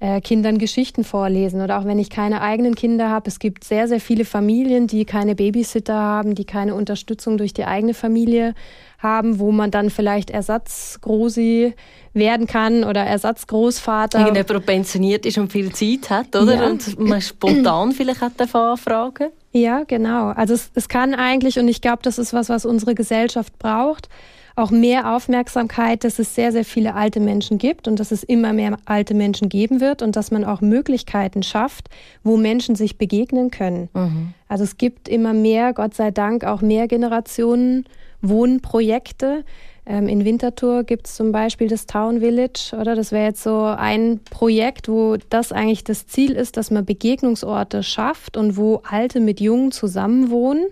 [0.02, 3.28] äh, Kindern Geschichten vorlesen oder auch wenn ich keine eigenen Kinder habe.
[3.28, 7.66] Es gibt sehr, sehr viele Familien, die keine Babysitter haben, die keine Unterstützung durch die
[7.66, 8.54] eigene Familie
[8.98, 11.74] haben, wo man dann vielleicht Ersatzgroßi
[12.14, 14.26] werden kann oder Ersatzgroßvater.
[14.26, 16.56] Irgendjemand pensioniert ist und viel Zeit hat, oder?
[16.56, 16.66] Ja.
[16.66, 19.28] Und man spontan vielleicht hat anfragen.
[19.52, 20.30] Ja, genau.
[20.30, 24.08] Also es, es kann eigentlich, und ich glaube, das ist was, was unsere Gesellschaft braucht,
[24.56, 28.52] auch mehr Aufmerksamkeit, dass es sehr, sehr viele alte Menschen gibt und dass es immer
[28.52, 31.88] mehr alte Menschen geben wird und dass man auch Möglichkeiten schafft,
[32.22, 33.88] wo Menschen sich begegnen können.
[33.94, 34.34] Mhm.
[34.48, 37.84] Also es gibt immer mehr, Gott sei Dank, auch mehr Generationen
[38.20, 39.44] Wohnprojekte,
[39.92, 42.96] ähm, in Winterthur gibt es zum Beispiel das Town Village, oder?
[42.96, 47.82] Das wäre jetzt so ein Projekt, wo das eigentlich das Ziel ist, dass man Begegnungsorte
[47.82, 50.64] schafft und wo Alte mit Jungen zusammenwohnen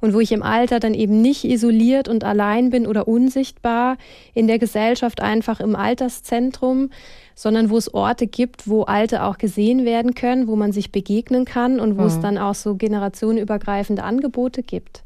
[0.00, 3.96] und wo ich im Alter dann eben nicht isoliert und allein bin oder unsichtbar
[4.34, 6.90] in der Gesellschaft einfach im Alterszentrum,
[7.36, 11.44] sondern wo es Orte gibt, wo Alte auch gesehen werden können, wo man sich begegnen
[11.44, 12.08] kann und wo mhm.
[12.08, 15.03] es dann auch so generationenübergreifende Angebote gibt.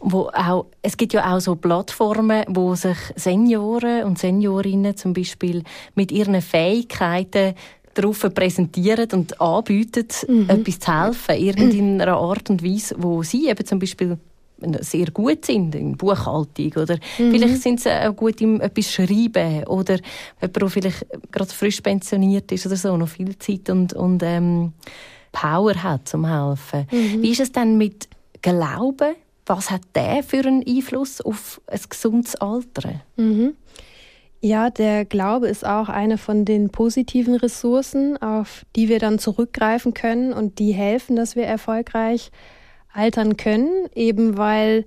[0.00, 5.62] Wo auch, es gibt ja auch so Plattformen, wo sich Senioren und Seniorinnen zum Beispiel
[5.94, 7.54] mit ihren Fähigkeiten
[7.94, 10.48] darauf präsentieren und anbieten, mhm.
[10.48, 14.18] etwas zu helfen, irgendeiner Art und Weise, wo sie eben zum Beispiel
[14.80, 17.32] sehr gut sind in Buchhaltung oder mhm.
[17.32, 19.98] vielleicht sind sie auch gut im etwas Schreiben oder
[20.40, 24.72] jemand, der vielleicht gerade frisch pensioniert ist oder so, noch viel Zeit und, und ähm,
[25.32, 26.86] Power hat zum helfen.
[26.90, 27.22] Mhm.
[27.22, 28.08] Wie ist es denn mit
[28.40, 29.14] Glauben?
[29.46, 33.00] Was hat der für einen Einfluss auf ein gesundes Alter?
[33.16, 33.54] Mhm.
[34.40, 39.94] Ja, der Glaube ist auch eine von den positiven Ressourcen, auf die wir dann zurückgreifen
[39.94, 42.32] können und die helfen, dass wir erfolgreich
[42.92, 44.84] altern können, eben weil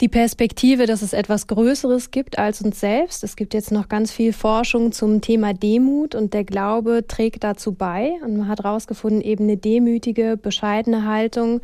[0.00, 3.22] die Perspektive, dass es etwas Größeres gibt als uns selbst.
[3.22, 7.72] Es gibt jetzt noch ganz viel Forschung zum Thema Demut und der Glaube trägt dazu
[7.72, 8.12] bei.
[8.24, 11.60] Und man hat herausgefunden, eben eine demütige, bescheidene Haltung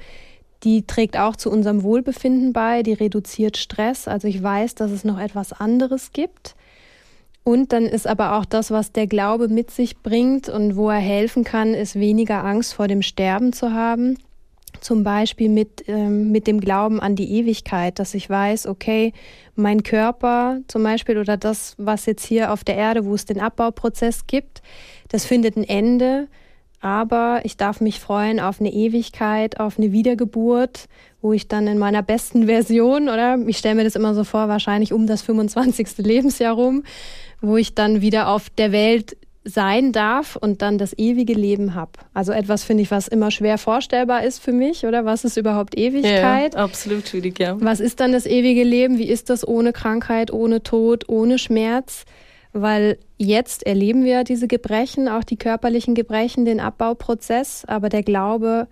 [0.65, 4.09] die trägt auch zu unserem Wohlbefinden bei, die reduziert Stress.
[4.09, 6.55] Also ich weiß, dass es noch etwas anderes gibt.
[7.45, 10.99] Und dann ist aber auch das, was der Glaube mit sich bringt und wo er
[10.99, 14.19] helfen kann, ist weniger Angst vor dem Sterben zu haben.
[14.81, 19.13] Zum Beispiel mit, ähm, mit dem Glauben an die Ewigkeit, dass ich weiß, okay,
[19.55, 23.41] mein Körper zum Beispiel oder das, was jetzt hier auf der Erde, wo es den
[23.41, 24.61] Abbauprozess gibt,
[25.09, 26.29] das findet ein Ende
[26.87, 30.85] aber ich darf mich freuen auf eine Ewigkeit, auf eine Wiedergeburt,
[31.21, 34.47] wo ich dann in meiner besten Version, oder ich stelle mir das immer so vor,
[34.47, 35.99] wahrscheinlich um das 25.
[35.99, 36.85] Lebensjahr rum,
[37.41, 41.91] wo ich dann wieder auf der Welt sein darf und dann das ewige Leben habe.
[42.15, 45.05] Also etwas finde ich, was immer schwer vorstellbar ist für mich, oder?
[45.05, 46.55] Was ist überhaupt Ewigkeit?
[46.55, 47.61] Ja, absolut schwierig, ja.
[47.61, 48.99] Was ist dann das ewige Leben?
[48.99, 52.05] Wie ist das ohne Krankheit, ohne Tod, ohne Schmerz?
[52.63, 58.67] Weil jetzt erleben wir diese Gebrechen, auch die körperlichen Gebrechen, den Abbauprozess, aber der Glaube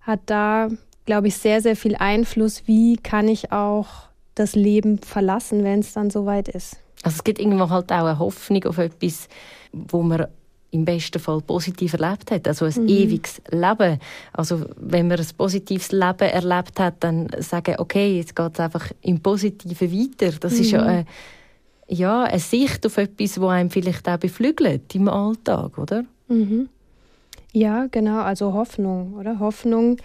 [0.00, 0.68] hat da,
[1.06, 2.62] glaube ich, sehr, sehr viel Einfluss.
[2.66, 3.86] Wie kann ich auch
[4.34, 6.76] das Leben verlassen, wenn es dann soweit ist?
[7.02, 9.28] Also es gibt irgendwo halt auch eine Hoffnung auf etwas,
[9.72, 10.26] wo man
[10.70, 12.88] im besten Fall positiv erlebt hat, also ein Mhm.
[12.88, 13.98] ewiges Leben.
[14.32, 18.90] Also wenn man ein positives Leben erlebt hat, dann sagen, okay, jetzt geht es einfach
[19.02, 20.32] im Positiven weiter.
[20.40, 20.78] Das ist Mhm.
[20.78, 21.04] ja eine,
[21.92, 26.04] ja eine Sicht auf etwas, wo einem vielleicht auch beflügelt im Alltag, oder?
[26.28, 26.68] Mhm.
[27.52, 29.38] Ja, genau, also Hoffnung, oder?
[29.38, 29.98] Hoffnung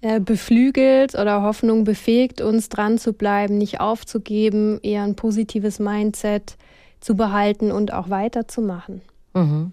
[0.00, 6.56] äh, beflügelt oder Hoffnung befähigt uns dran zu bleiben, nicht aufzugeben, eher ein positives Mindset
[7.00, 9.02] zu behalten und auch weiterzumachen.
[9.34, 9.72] Mhm.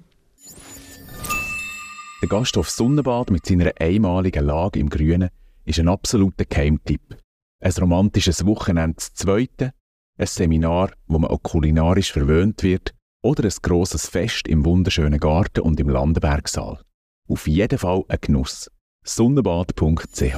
[2.21, 5.29] Der Gasthof Sonnenbad mit seiner einmaligen Lage im Grünen
[5.65, 7.17] ist ein absoluter Keimtipp.
[7.59, 9.71] Ein romantisches Wochenende zweite,
[10.17, 15.61] ein Seminar, wo man auch kulinarisch verwöhnt wird oder ein grosses Fest im wunderschönen Garten
[15.61, 16.81] und im Landenbergsaal.
[17.27, 18.69] Auf jeden Fall ein Genuss.
[19.03, 20.35] Sonnenbad.ch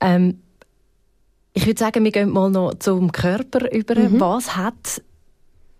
[0.00, 0.42] Ähm,
[1.54, 3.94] ich würde sagen, wir gehen mal noch zum Körper über.
[3.94, 4.20] Mhm.
[4.20, 5.02] Was hat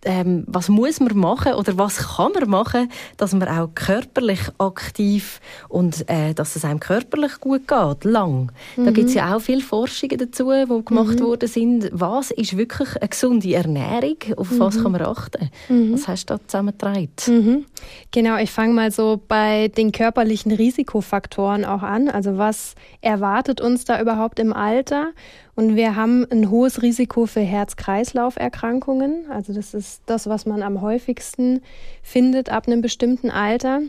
[0.05, 5.41] ähm, was muss man machen oder was kann man machen, dass man auch körperlich aktiv
[5.69, 8.51] und äh, dass es einem körperlich gut geht, lang.
[8.77, 8.95] Da Mhm.
[8.95, 11.89] gibt es ja auch viele Forschungen dazu, die gemacht worden sind.
[11.93, 14.17] Was ist wirklich eine gesunde Ernährung?
[14.37, 15.51] Auf was kann man achten?
[15.93, 17.09] Was hast du da zusammengetragen?
[17.29, 17.65] Mhm.
[18.11, 22.09] Genau, ich fange mal so bei den körperlichen Risikofaktoren auch an.
[22.09, 25.13] Also was erwartet uns da überhaupt im Alter?
[25.55, 29.31] Und wir haben ein hohes Risiko für Herz-Kreislauf-Erkrankungen.
[29.31, 31.61] Also das ist das, was man am häufigsten
[32.03, 33.81] findet ab einem bestimmten Alter.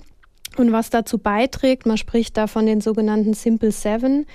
[0.57, 4.25] Und was dazu beiträgt, man spricht da von den sogenannten Simple Seven,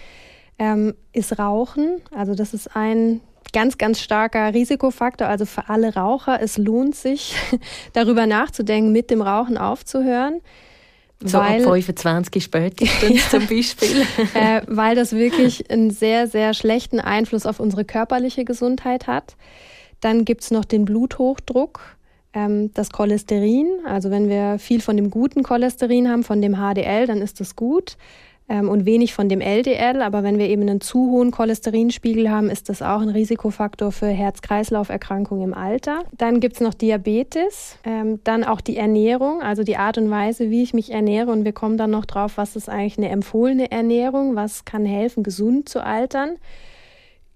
[0.59, 2.01] ähm, ist Rauchen.
[2.14, 3.21] Also das ist ein
[3.53, 5.29] ganz, ganz starker Risikofaktor.
[5.29, 7.37] Also für alle Raucher, es lohnt sich,
[7.93, 10.41] darüber nachzudenken, mit dem Rauchen aufzuhören.
[11.24, 14.02] So ab 25 spätestens zum Beispiel.
[14.35, 19.37] äh, weil das wirklich einen sehr, sehr schlechten Einfluss auf unsere körperliche Gesundheit hat.
[20.00, 21.96] Dann gibt's noch den Bluthochdruck,
[22.33, 23.66] ähm, das Cholesterin.
[23.85, 27.57] Also wenn wir viel von dem guten Cholesterin haben, von dem HDL, dann ist das
[27.57, 27.96] gut.
[28.48, 30.00] Ähm, und wenig von dem LDL.
[30.00, 34.06] Aber wenn wir eben einen zu hohen Cholesterinspiegel haben, ist das auch ein Risikofaktor für
[34.06, 36.02] Herz-Kreislauf-Erkrankungen im Alter.
[36.16, 40.62] Dann gibt's noch Diabetes, ähm, dann auch die Ernährung, also die Art und Weise, wie
[40.62, 41.30] ich mich ernähre.
[41.30, 45.22] Und wir kommen dann noch drauf, was ist eigentlich eine empfohlene Ernährung, was kann helfen,
[45.22, 46.37] gesund zu altern.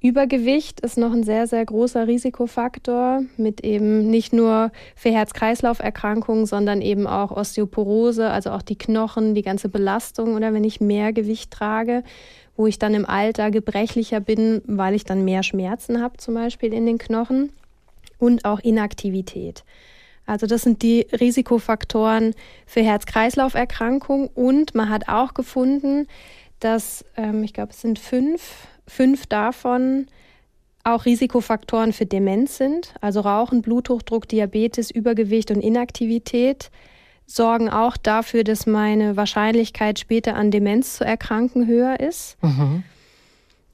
[0.02, 6.82] Übergewicht ist noch ein sehr, sehr großer Risikofaktor mit eben nicht nur für Herz-Kreislauf-Erkrankungen, sondern
[6.82, 11.52] eben auch Osteoporose, also auch die Knochen, die ganze Belastung oder wenn ich mehr Gewicht
[11.52, 12.02] trage,
[12.56, 16.74] wo ich dann im Alter gebrechlicher bin, weil ich dann mehr Schmerzen habe, zum Beispiel
[16.74, 17.52] in den Knochen
[18.18, 19.62] und auch Inaktivität.
[20.26, 22.34] Also das sind die Risikofaktoren
[22.66, 26.08] für Herz-Kreislauf-Erkrankungen und man hat auch gefunden,
[26.58, 30.06] dass, ähm, ich glaube, es sind fünf, fünf davon
[30.84, 32.94] auch Risikofaktoren für Demenz sind.
[33.00, 36.70] Also Rauchen, Bluthochdruck, Diabetes, Übergewicht und Inaktivität
[37.26, 42.36] sorgen auch dafür, dass meine Wahrscheinlichkeit später an Demenz zu erkranken höher ist.
[42.42, 42.82] Mhm.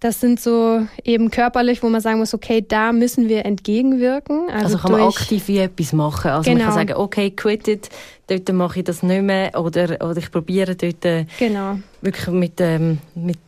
[0.01, 4.49] Das sind so eben körperlich, wo man sagen muss, okay, da müssen wir entgegenwirken.
[4.49, 6.31] Also, Also, kann man aktiv wie etwas machen.
[6.31, 6.71] Also man Genau.
[6.71, 7.89] kann sagen, okay, quit it,
[8.29, 11.79] dort mache ich das nicht mehr oder, oder ich probiere dort äh, Genau.
[12.01, 13.39] wirklich mit, ähm, mit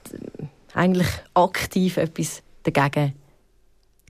[0.75, 3.15] eigentlich aktiv etwas dagegen,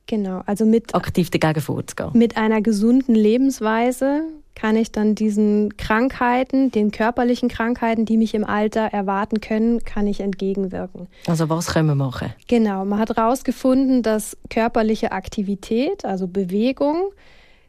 [0.06, 2.10] Genau, also mit, aktiv dagegen vorzugehen.
[2.14, 4.22] mit einer gesunden Lebensweise
[4.56, 10.08] kann ich dann diesen Krankheiten, den körperlichen Krankheiten, die mich im Alter erwarten können, kann
[10.08, 11.06] ich entgegenwirken.
[11.28, 12.34] Also was können wir machen?
[12.48, 17.12] Genau, man hat herausgefunden, dass körperliche Aktivität, also Bewegung,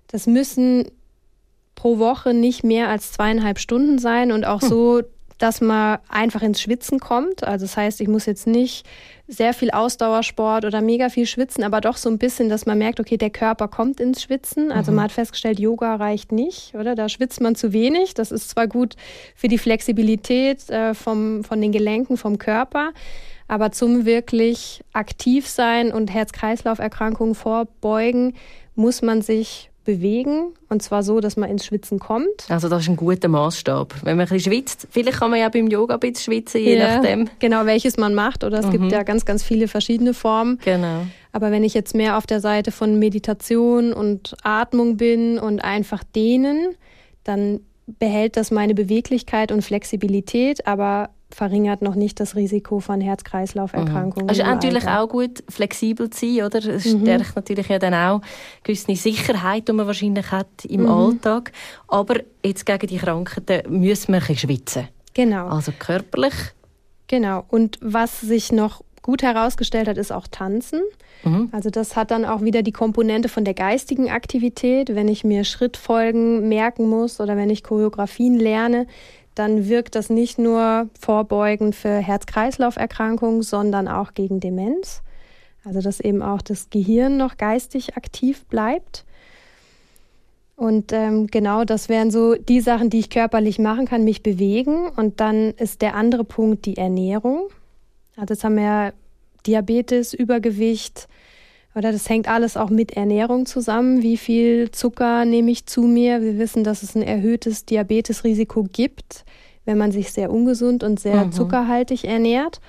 [0.07, 0.85] das müssen
[1.75, 5.01] pro Woche nicht mehr als zweieinhalb Stunden sein und auch so,
[5.41, 7.43] dass man einfach ins Schwitzen kommt.
[7.43, 8.85] Also das heißt, ich muss jetzt nicht
[9.27, 12.99] sehr viel Ausdauersport oder mega viel schwitzen, aber doch so ein bisschen, dass man merkt,
[12.99, 14.71] okay, der Körper kommt ins Schwitzen.
[14.71, 16.93] Also man hat festgestellt, Yoga reicht nicht, oder?
[16.93, 18.13] Da schwitzt man zu wenig.
[18.13, 18.95] Das ist zwar gut
[19.35, 22.91] für die Flexibilität äh, vom, von den Gelenken, vom Körper,
[23.47, 28.35] aber zum wirklich aktiv sein und Herz-Kreislauf-Erkrankungen vorbeugen,
[28.75, 30.53] muss man sich bewegen.
[30.69, 32.45] Und zwar so, dass man ins Schwitzen kommt.
[32.49, 33.95] Also das ist ein guter Maßstab.
[34.03, 36.77] Wenn man ein bisschen schwitzt, vielleicht kann man ja beim Yoga ein bisschen schwitzen, je
[36.77, 37.29] Ja, nachdem.
[37.39, 38.43] Genau, welches man macht.
[38.43, 38.71] Oder es Mhm.
[38.71, 40.59] gibt ja ganz, ganz viele verschiedene Formen.
[40.63, 41.01] Genau.
[41.33, 46.03] Aber wenn ich jetzt mehr auf der Seite von Meditation und Atmung bin und einfach
[46.15, 46.75] dehnen,
[47.23, 47.59] dann
[47.99, 54.29] behält das meine Beweglichkeit und Flexibilität, aber verringert noch nicht das Risiko von Herz-Kreislauf-Erkrankungen.
[54.29, 55.01] Also im natürlich Alter.
[55.03, 56.59] auch gut, flexibel zu sein, oder?
[56.65, 57.01] Es Mhm.
[57.01, 58.21] stärkt natürlich ja dann auch
[58.63, 60.89] gewisse Sicherheit, die man wahrscheinlich hat im Mhm.
[60.89, 61.51] Alltag.
[61.87, 64.87] Aber jetzt gegen die Krankheiten müssen wir ein bisschen schwitzen.
[65.13, 65.47] Genau.
[65.47, 66.33] Also körperlich.
[67.07, 67.43] Genau.
[67.49, 70.79] Und was sich noch gut herausgestellt hat, ist auch Tanzen.
[71.23, 71.49] Mhm.
[71.51, 74.95] Also das hat dann auch wieder die Komponente von der geistigen Aktivität.
[74.95, 78.87] Wenn ich mir Schrittfolgen merken muss oder wenn ich Choreografien lerne,
[79.35, 85.01] dann wirkt das nicht nur vorbeugend für Herz-Kreislauf-Erkrankungen, sondern auch gegen Demenz.
[85.63, 89.05] Also dass eben auch das Gehirn noch geistig aktiv bleibt.
[90.55, 94.89] Und ähm, genau das wären so die Sachen, die ich körperlich machen kann, mich bewegen.
[94.89, 97.49] Und dann ist der andere Punkt die Ernährung.
[98.15, 98.93] Also jetzt haben wir ja
[99.47, 101.07] Diabetes, Übergewicht,
[101.73, 104.01] oder das hängt alles auch mit Ernährung zusammen.
[104.01, 106.21] Wie viel Zucker nehme ich zu mir?
[106.21, 109.23] Wir wissen, dass es ein erhöhtes Diabetesrisiko gibt,
[109.65, 111.31] wenn man sich sehr ungesund und sehr mhm.
[111.31, 112.59] zuckerhaltig ernährt.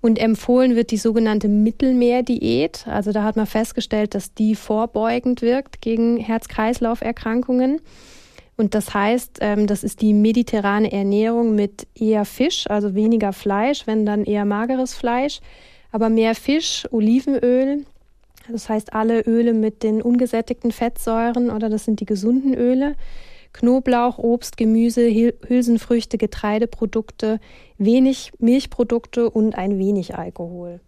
[0.00, 2.86] Und empfohlen wird die sogenannte Mittelmeerdiät.
[2.86, 7.80] Also da hat man festgestellt, dass die vorbeugend wirkt gegen Herz-Kreislauf-Erkrankungen.
[8.56, 13.86] Und das heißt, ähm, das ist die mediterrane Ernährung mit eher Fisch, also weniger Fleisch,
[13.86, 15.40] wenn dann eher mageres Fleisch,
[15.92, 17.84] aber mehr Fisch, Olivenöl,
[18.50, 22.94] das heißt, alle Öle mit den ungesättigten Fettsäuren oder das sind die gesunden Öle.
[23.52, 25.08] Knoblauch, Obst, Gemüse,
[25.46, 27.40] Hülsenfrüchte, Getreideprodukte,
[27.78, 30.80] wenig Milchprodukte und ein wenig Alkohol.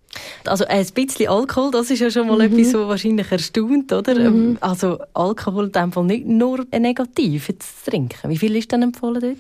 [0.45, 2.59] Also ein bisschen Alkohol, das ist ja schon mal mhm.
[2.59, 4.15] etwas, was wahrscheinlich erstaunt, oder?
[4.15, 4.27] Mhm.
[4.27, 8.29] Ähm, also Alkohol in dem Fall nicht nur negativ zu trinken.
[8.29, 9.37] Wie viel ist denn empfohlen dort?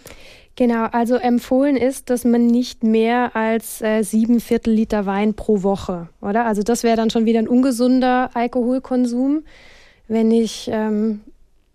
[0.58, 5.62] Genau, also empfohlen ist, dass man nicht mehr als äh, sieben Viertel Liter Wein pro
[5.62, 6.46] Woche, oder?
[6.46, 9.44] Also das wäre dann schon wieder ein ungesunder Alkoholkonsum.
[10.08, 11.20] Wenn ich ähm,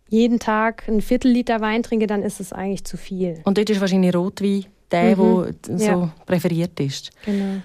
[0.10, 3.40] jeden Tag ein Viertel Liter Wein trinke, dann ist es eigentlich zu viel.
[3.46, 5.56] Und dort ist wahrscheinlich Rotwein der, mhm.
[5.78, 6.14] so ja.
[6.26, 7.12] präferiert ist.
[7.26, 7.62] Genau.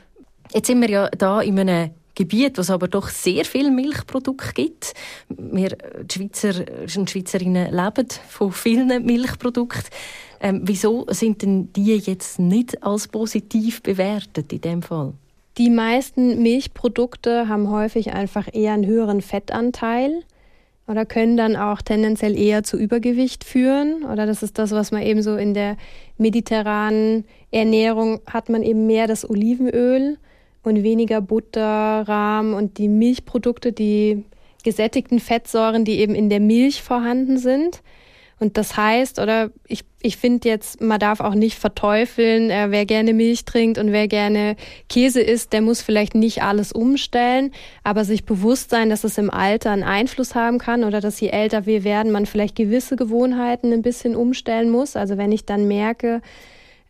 [0.54, 4.52] Jetzt sind wir ja da in einem Gebiet, wo es aber doch sehr viele Milchprodukte
[4.52, 4.92] gibt.
[5.28, 6.64] Wir die Schweizer
[6.96, 9.84] und Schweizerinnen leben von vielen Milchprodukten.
[10.40, 15.12] Ähm, wieso sind denn die jetzt nicht als positiv bewertet in dem Fall?
[15.58, 20.24] Die meisten Milchprodukte haben häufig einfach eher einen höheren Fettanteil
[20.88, 24.04] oder können dann auch tendenziell eher zu Übergewicht führen.
[24.04, 25.76] Oder das ist das, was man eben so in der
[26.16, 30.18] mediterranen Ernährung hat man eben mehr das Olivenöl
[30.68, 34.24] und weniger Butter, Rahm und die Milchprodukte, die
[34.64, 37.82] gesättigten Fettsäuren, die eben in der Milch vorhanden sind.
[38.40, 42.86] Und das heißt, oder ich, ich finde jetzt, man darf auch nicht verteufeln, äh, wer
[42.86, 44.54] gerne Milch trinkt und wer gerne
[44.88, 47.50] Käse isst, der muss vielleicht nicht alles umstellen,
[47.82, 51.28] aber sich bewusst sein, dass es im Alter einen Einfluss haben kann oder dass je
[51.28, 54.94] älter wir werden, man vielleicht gewisse Gewohnheiten ein bisschen umstellen muss.
[54.94, 56.22] Also wenn ich dann merke,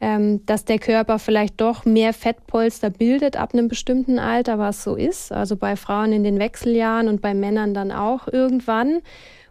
[0.00, 4.94] ähm, dass der Körper vielleicht doch mehr Fettpolster bildet ab einem bestimmten Alter, was so
[4.94, 5.32] ist.
[5.32, 9.00] Also bei Frauen in den Wechseljahren und bei Männern dann auch irgendwann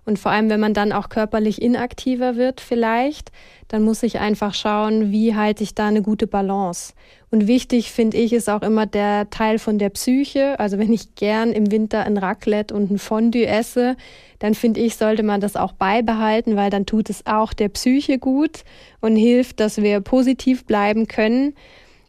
[0.07, 3.33] und vor allem, wenn man dann auch körperlich inaktiver wird vielleicht,
[3.67, 6.93] dann muss ich einfach schauen, wie halte ich da eine gute Balance.
[7.29, 10.57] Und wichtig finde ich ist auch immer der Teil von der Psyche.
[10.61, 13.97] Also wenn ich gern im Winter ein Raclette und ein Fondue esse,
[14.39, 18.17] dann finde ich, sollte man das auch beibehalten, weil dann tut es auch der Psyche
[18.17, 18.63] gut
[19.01, 21.53] und hilft, dass wir positiv bleiben können.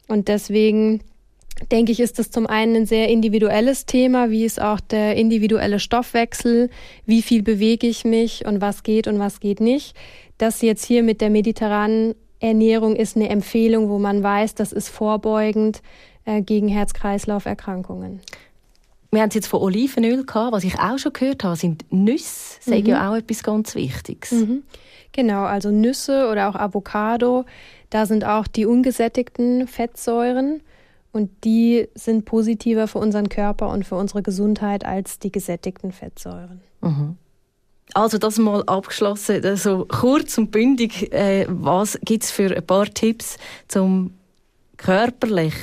[0.06, 1.02] Und deswegen
[1.70, 5.80] denke ich, ist das zum einen ein sehr individuelles Thema, wie ist auch der individuelle
[5.80, 6.70] Stoffwechsel,
[7.06, 9.96] wie viel bewege ich mich und was geht und was geht nicht.
[10.38, 14.88] Das jetzt hier mit der mediterranen Ernährung ist eine Empfehlung, wo man weiß, das ist
[14.88, 15.82] vorbeugend
[16.24, 18.20] äh, gegen Herz-Kreislauf-Erkrankungen.
[19.10, 20.52] Wir haben es jetzt von Olivenöl gehabt.
[20.52, 22.58] Was ich auch schon gehört habe, sind Nüsse.
[22.66, 22.72] Mhm.
[22.74, 24.32] ist ja auch etwas ganz Wichtiges.
[24.32, 24.62] Mhm.
[25.12, 27.44] Genau, also Nüsse oder auch Avocado.
[27.90, 30.60] Da sind auch die ungesättigten Fettsäuren
[31.12, 36.60] und die sind positiver für unseren Körper und für unsere Gesundheit als die gesättigten Fettsäuren.
[36.80, 37.16] Mhm.
[37.94, 42.86] Also das mal abgeschlossen, also kurz und bündig, äh, was gibt es für ein paar
[42.86, 44.12] Tipps zum
[44.76, 45.54] körperlich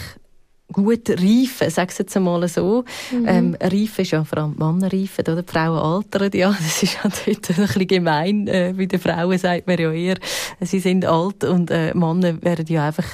[0.72, 2.84] gut reifen, sag ich jetzt einmal so.
[3.12, 3.28] Mhm.
[3.28, 5.44] Ähm, reifen ist ja vor allem Männer reifen, oder?
[5.44, 8.48] Die Frauen altern, ja, das ist ja dort ein bisschen gemein.
[8.48, 10.18] Äh, bei den Frauen sagt man ja eher,
[10.62, 13.06] sie sind alt und äh, Männer werden ja einfach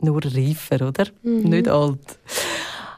[0.00, 1.06] nur reifer, oder?
[1.22, 1.42] Mhm.
[1.42, 2.18] Nicht alt.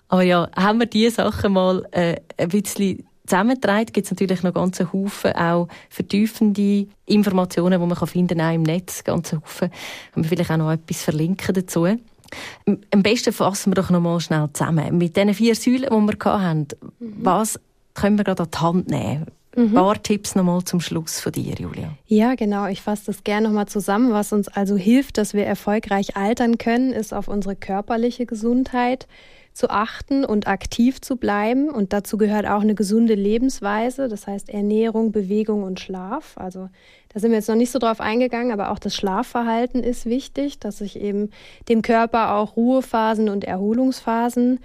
[0.09, 4.53] Aber ja, haben wir diese Sachen mal äh, ein bisschen zusammentragen, gibt es natürlich noch
[4.53, 9.71] ganz Haufen auch vertiefende Informationen, die man finden kann, auch im Netz, ganz Haufen.
[10.13, 11.87] Haben wir vielleicht auch noch etwas verlinken dazu.
[11.87, 14.99] Am besten fassen wir doch noch mal schnell zusammen.
[14.99, 16.67] Mit diesen vier Säulen, die wir hatten,
[16.99, 17.15] mhm.
[17.23, 17.61] was
[17.95, 19.27] können wir gerade an die Hand nehmen?
[19.57, 19.63] Mhm.
[19.63, 21.97] Ein paar Tipps nochmal zum Schluss von dir, Julia.
[22.07, 22.67] Ja, genau.
[22.67, 24.13] Ich fasse das gerne nochmal zusammen.
[24.13, 29.07] Was uns also hilft, dass wir erfolgreich altern können, ist auf unsere körperliche Gesundheit
[29.53, 31.69] zu achten und aktiv zu bleiben.
[31.69, 36.37] Und dazu gehört auch eine gesunde Lebensweise, das heißt Ernährung, Bewegung und Schlaf.
[36.37, 36.69] Also
[37.13, 40.61] da sind wir jetzt noch nicht so drauf eingegangen, aber auch das Schlafverhalten ist wichtig,
[40.61, 41.31] dass ich eben
[41.69, 44.61] dem Körper auch Ruhephasen und Erholungsphasen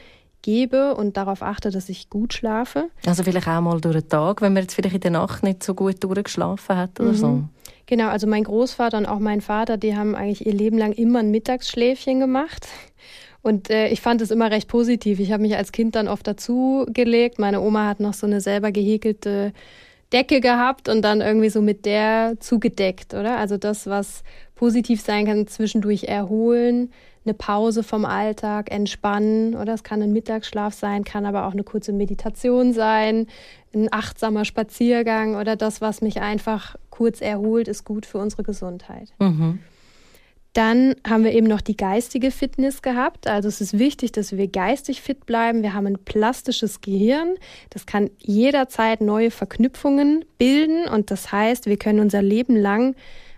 [0.45, 2.89] gebe und darauf achte, dass ich gut schlafe.
[3.07, 5.63] Also vielleicht auch mal durch den Tag, wenn man jetzt vielleicht in der Nacht nicht
[5.63, 7.15] so gut durchgeschlafen hat oder mhm.
[7.15, 7.43] so.
[7.87, 11.19] Genau, also mein Großvater und auch mein Vater, die haben eigentlich ihr Leben lang immer
[11.19, 12.67] ein Mittagsschläfchen gemacht.
[13.41, 15.19] Und äh, ich fand es immer recht positiv.
[15.19, 17.39] Ich habe mich als Kind dann oft dazugelegt.
[17.39, 19.51] Meine Oma hat noch so eine selber gehäkelte
[20.13, 23.37] Decke gehabt und dann irgendwie so mit der zugedeckt, oder?
[23.37, 24.23] Also das, was
[24.53, 26.91] positiv sein kann, zwischendurch erholen,
[27.25, 29.73] eine Pause vom Alltag, entspannen, oder?
[29.73, 33.27] Es kann ein Mittagsschlaf sein, kann aber auch eine kurze Meditation sein,
[33.73, 39.09] ein achtsamer Spaziergang oder das, was mich einfach kurz erholt, ist gut für unsere Gesundheit.
[39.19, 39.59] Mhm.
[40.55, 43.27] Dann haben wir eben noch die geistige Fitness gehabt.
[43.27, 45.63] Also es ist wichtig, dass wir geistig fit bleiben.
[45.63, 47.35] Wir haben ein plastisches Gehirn.
[47.71, 50.87] Das kann jederzeit neue Verknüpfungen bilden.
[50.87, 52.95] Und das heißt, wir können unser Leben lang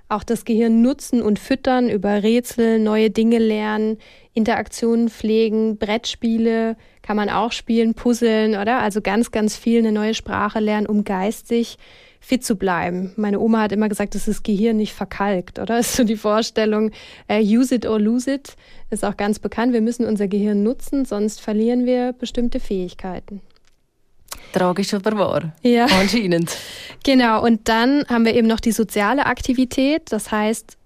[0.10, 3.98] auch das Gehirn nutzen und füttern, über Rätsel, neue Dinge lernen,
[4.34, 8.80] Interaktionen pflegen, Brettspiele kann man auch spielen, puzzeln, oder?
[8.80, 11.78] Also ganz, ganz viel eine neue Sprache lernen, um geistig
[12.20, 13.14] fit zu bleiben.
[13.16, 15.80] Meine Oma hat immer gesagt, dass das Gehirn nicht verkalkt, oder?
[15.80, 16.92] Ist so die Vorstellung,
[17.28, 18.56] äh, use it or lose it,
[18.90, 19.74] ist auch ganz bekannt.
[19.74, 23.42] Wir müssen unser Gehirn nutzen, sonst verlieren wir bestimmte Fähigkeiten.
[24.54, 25.54] Tragisch aber wahr.
[25.62, 25.86] Ja.
[25.86, 26.56] Anscheinend.
[27.04, 27.42] Genau.
[27.42, 30.12] Und dann haben wir eben noch die soziale Aktivität.
[30.12, 30.78] Das heißt,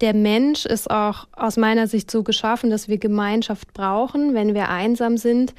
[0.00, 4.32] der Mensch ist auch aus meiner Sicht so geschaffen, dass wir Gemeinschaft brauchen.
[4.32, 5.54] Wenn wir einsam sind,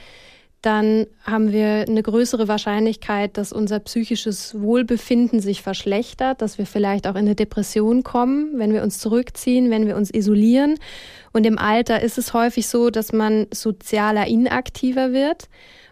[0.61, 7.07] dann haben wir eine größere Wahrscheinlichkeit, dass unser psychisches Wohlbefinden sich verschlechtert, dass wir vielleicht
[7.07, 10.79] auch in eine Depression kommen, wenn wir uns zurückziehen, wenn wir uns isolieren.
[11.31, 15.47] Und im Alter ist es häufig so, dass man sozialer inaktiver wird.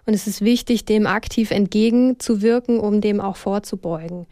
[0.06, 4.28] Und es ist wichtig, dem aktiv entgegenzuwirken, um dem auch vorzubeugen.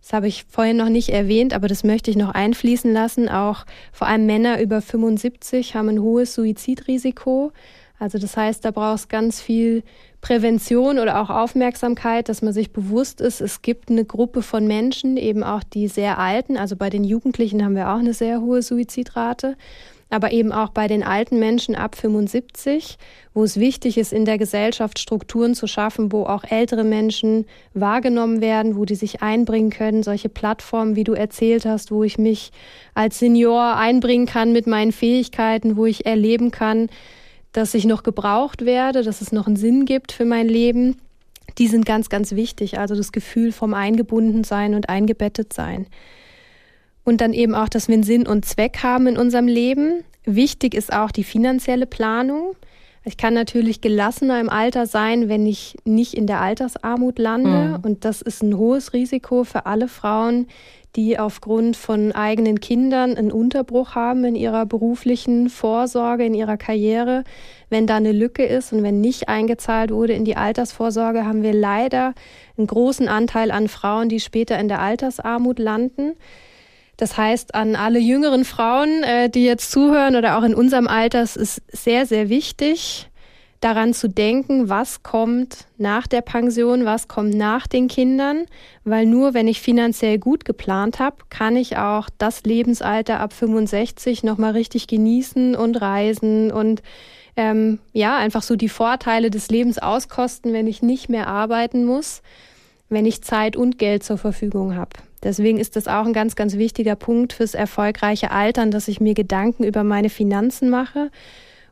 [0.00, 3.28] Das habe ich vorhin noch nicht erwähnt, aber das möchte ich noch einfließen lassen.
[3.28, 7.52] Auch vor allem Männer über 75 haben ein hohes Suizidrisiko.
[7.98, 9.82] Also das heißt, da braucht es ganz viel
[10.20, 15.16] Prävention oder auch Aufmerksamkeit, dass man sich bewusst ist, es gibt eine Gruppe von Menschen,
[15.16, 18.62] eben auch die sehr alten, also bei den Jugendlichen haben wir auch eine sehr hohe
[18.62, 19.56] Suizidrate,
[20.10, 22.96] aber eben auch bei den alten Menschen ab 75,
[23.34, 28.40] wo es wichtig ist, in der Gesellschaft Strukturen zu schaffen, wo auch ältere Menschen wahrgenommen
[28.40, 32.52] werden, wo die sich einbringen können, solche Plattformen, wie du erzählt hast, wo ich mich
[32.94, 36.88] als Senior einbringen kann mit meinen Fähigkeiten, wo ich erleben kann,
[37.52, 40.96] dass ich noch gebraucht werde, dass es noch einen Sinn gibt für mein Leben,
[41.58, 42.78] die sind ganz, ganz wichtig.
[42.78, 45.86] Also das Gefühl vom Eingebundensein und Eingebettetsein.
[47.08, 50.04] Und dann eben auch, dass wir einen Sinn und Zweck haben in unserem Leben.
[50.26, 52.54] Wichtig ist auch die finanzielle Planung.
[53.02, 57.78] Ich kann natürlich gelassener im Alter sein, wenn ich nicht in der Altersarmut lande.
[57.78, 57.78] Mhm.
[57.82, 60.48] Und das ist ein hohes Risiko für alle Frauen,
[60.96, 67.24] die aufgrund von eigenen Kindern einen Unterbruch haben in ihrer beruflichen Vorsorge, in ihrer Karriere.
[67.70, 71.54] Wenn da eine Lücke ist und wenn nicht eingezahlt wurde in die Altersvorsorge, haben wir
[71.54, 72.12] leider
[72.58, 76.12] einen großen Anteil an Frauen, die später in der Altersarmut landen.
[76.98, 81.22] Das heißt, an alle jüngeren Frauen, äh, die jetzt zuhören oder auch in unserem Alter,
[81.22, 83.08] es ist sehr, sehr wichtig,
[83.60, 88.46] daran zu denken, was kommt nach der Pension, was kommt nach den Kindern,
[88.84, 94.24] weil nur wenn ich finanziell gut geplant habe, kann ich auch das Lebensalter ab 65
[94.24, 96.82] nochmal richtig genießen und reisen und
[97.36, 102.22] ähm, ja, einfach so die Vorteile des Lebens auskosten, wenn ich nicht mehr arbeiten muss,
[102.88, 104.90] wenn ich Zeit und Geld zur Verfügung habe.
[105.20, 109.14] Deswegen ist das auch ein ganz, ganz wichtiger Punkt fürs erfolgreiche Altern, dass ich mir
[109.14, 111.10] Gedanken über meine Finanzen mache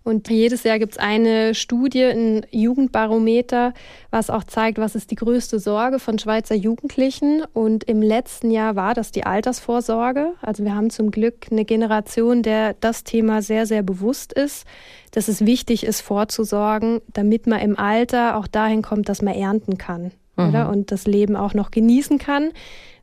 [0.06, 3.74] und jedes Jahr gibt es eine Studie, ein Jugendbarometer,
[4.12, 7.42] was auch zeigt, was ist die größte Sorge von Schweizer Jugendlichen.
[7.52, 10.34] Und im letzten Jahr war das die Altersvorsorge.
[10.42, 14.64] Also wir haben zum Glück eine Generation, der das Thema sehr, sehr bewusst ist,
[15.10, 19.76] dass es wichtig ist, vorzusorgen, damit man im Alter auch dahin kommt, dass man ernten
[19.76, 20.12] kann.
[20.36, 20.48] Mhm.
[20.48, 20.68] Oder?
[20.68, 22.52] Und das Leben auch noch genießen kann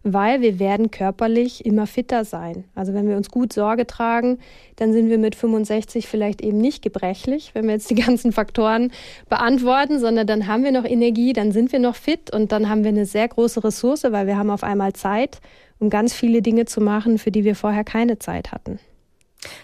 [0.03, 2.65] weil wir werden körperlich immer fitter sein.
[2.75, 4.39] Also wenn wir uns gut Sorge tragen,
[4.75, 8.91] dann sind wir mit 65 vielleicht eben nicht gebrechlich, wenn wir jetzt die ganzen Faktoren
[9.29, 12.83] beantworten, sondern dann haben wir noch Energie, dann sind wir noch fit und dann haben
[12.83, 15.39] wir eine sehr große Ressource, weil wir haben auf einmal Zeit,
[15.79, 18.79] um ganz viele Dinge zu machen, für die wir vorher keine Zeit hatten.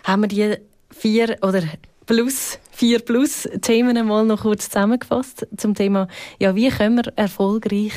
[0.04, 0.56] Haben wir die
[0.92, 1.64] vier oder
[2.06, 6.08] plus, vier plus Themen mal noch kurz zusammengefasst zum Thema,
[6.40, 7.94] ja, wie können wir erfolgreich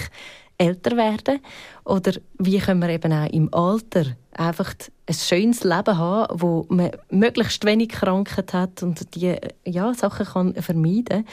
[0.59, 1.41] älter werden?
[1.85, 4.75] Oder wie können wir eben auch im Alter einfach
[5.07, 10.55] ein schönes Leben haben, wo man möglichst wenig Krankheit hat und die ja, Sachen kann
[10.55, 11.27] vermeiden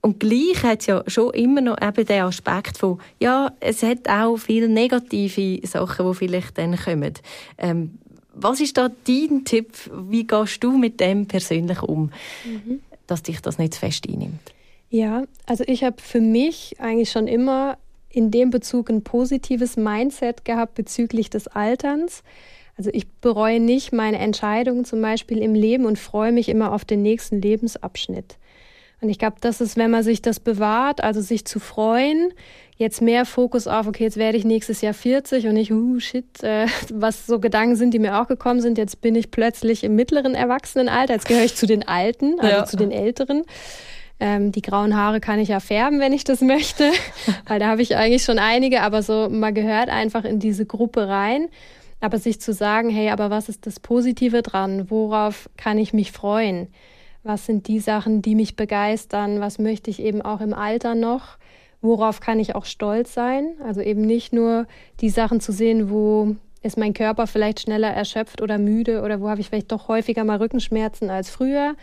[0.00, 4.08] und gleich hat es ja schon immer noch eben den Aspekt von, ja, es hat
[4.08, 7.14] auch viele negative Sachen, die vielleicht dann kommen.
[7.58, 7.98] Ähm,
[8.32, 9.72] was ist da dein Tipp?
[10.08, 12.10] Wie gehst du mit dem persönlich um,
[12.44, 12.80] mhm.
[13.06, 14.54] dass dich das nicht zu fest einnimmt?
[14.88, 17.76] Ja, also ich habe für mich eigentlich schon immer
[18.12, 22.22] in dem Bezug ein positives Mindset gehabt bezüglich des Alterns.
[22.76, 26.84] Also ich bereue nicht meine Entscheidungen zum Beispiel im Leben und freue mich immer auf
[26.84, 28.38] den nächsten Lebensabschnitt.
[29.00, 32.32] Und ich glaube, das ist, wenn man sich das bewahrt, also sich zu freuen,
[32.76, 36.42] jetzt mehr Fokus auf, okay, jetzt werde ich nächstes Jahr 40 und nicht, uh, shit,
[36.42, 39.94] äh, was so Gedanken sind, die mir auch gekommen sind, jetzt bin ich plötzlich im
[39.96, 42.64] mittleren Erwachsenenalter, jetzt gehöre ich zu den Alten, also ja.
[42.64, 43.44] zu den Älteren.
[44.20, 46.90] Ähm, die grauen Haare kann ich ja färben, wenn ich das möchte,
[47.46, 51.08] weil da habe ich eigentlich schon einige, aber so, man gehört einfach in diese Gruppe
[51.08, 51.48] rein.
[52.02, 54.90] Aber sich zu sagen, hey, aber was ist das Positive dran?
[54.90, 56.68] Worauf kann ich mich freuen?
[57.22, 59.40] Was sind die Sachen, die mich begeistern?
[59.40, 61.36] Was möchte ich eben auch im Alter noch?
[61.82, 63.52] Worauf kann ich auch stolz sein?
[63.62, 64.66] Also eben nicht nur
[65.00, 69.28] die Sachen zu sehen, wo ist mein Körper vielleicht schneller erschöpft oder müde oder wo
[69.28, 71.74] habe ich vielleicht doch häufiger mal Rückenschmerzen als früher,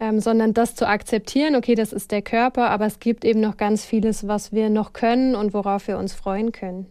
[0.00, 3.56] ähm, sondern das zu akzeptieren, okay, das ist der Körper, aber es gibt eben noch
[3.56, 6.86] ganz vieles, was wir noch können und worauf wir uns freuen können.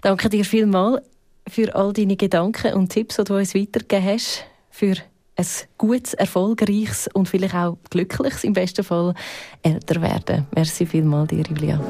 [0.00, 1.02] Danke dir vielmals
[1.48, 4.94] für all deine Gedanken und Tipps, die du uns weitergegeben hast, für
[5.36, 5.46] ein
[5.78, 9.14] gutes, erfolgreiches und vielleicht auch glückliches, im besten Fall,
[9.62, 10.46] älter werden.
[10.54, 11.80] Merci vielmals dir, Julia.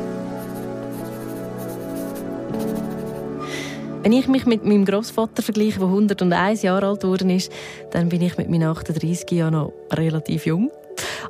[4.03, 7.53] Wenn ich mich mit meinem Großvater vergleiche, der 101 Jahre alt geworden ist,
[7.92, 10.72] dann bin ich mit meinen 38 Jahren noch relativ jung.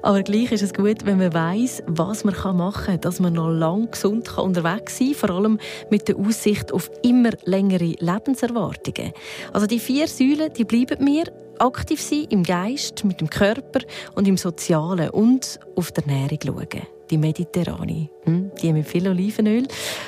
[0.01, 3.51] Aber gleich ist es gut, wenn man weiß, was man machen kann, dass man noch
[3.51, 5.59] lang gesund unterwegs sein kann, vor allem
[5.91, 9.13] mit der Aussicht auf immer längere Lebenserwartungen.
[9.53, 11.25] Also die vier Säulen, die bleiben mir
[11.59, 13.81] aktiv sein im Geist, mit dem Körper
[14.15, 17.02] und im Sozialen und auf der Ernährung schauen.
[17.13, 18.53] Die mediterrane, hm?
[18.63, 19.65] die mit viel Olivenöl,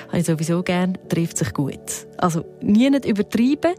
[0.09, 2.07] habe ich sowieso gern, trifft sich gut.
[2.16, 3.74] Also nie nicht übertreiben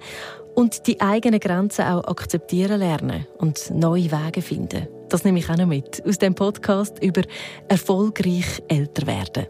[0.53, 4.87] und die eigenen Grenzen auch akzeptieren lernen und neue Wege finden.
[5.09, 7.23] Das nehme ich auch noch mit aus dem Podcast über
[7.67, 9.47] erfolgreich älter werden.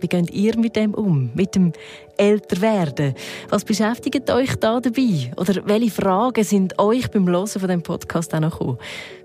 [0.00, 1.30] Wie geht ihr mit dem um?
[1.34, 1.72] Mit dem
[2.16, 3.14] Älterwerden?
[3.48, 5.30] Was beschäftigt euch da dabei?
[5.36, 8.78] Oder welche Fragen sind euch beim Hören von dem Podcast auch noch gekommen?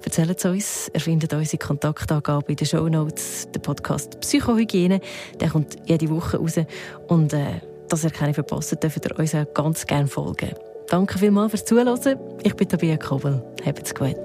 [0.04, 0.92] Erzählt es uns.
[0.94, 3.48] Ihr findet unsere Kontaktangabe in den Show Notes.
[3.54, 5.00] Der Podcast Psychohygiene,
[5.40, 6.60] der kommt jede Woche raus.
[7.08, 10.54] Und äh, dass ihr keine verpassen dürft ihr uns auch ganz gerne folgen.
[10.90, 12.20] Danke vielmals fürs Zuhören.
[12.44, 13.42] Ich bin Tabia Kobel.
[13.66, 14.16] Habt's gut.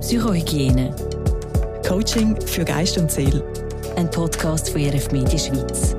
[0.00, 0.94] Psychohygiene.
[1.86, 3.67] Coaching für Geist und Seele.
[3.98, 5.96] Ein Podcast von RF Media Schweiz.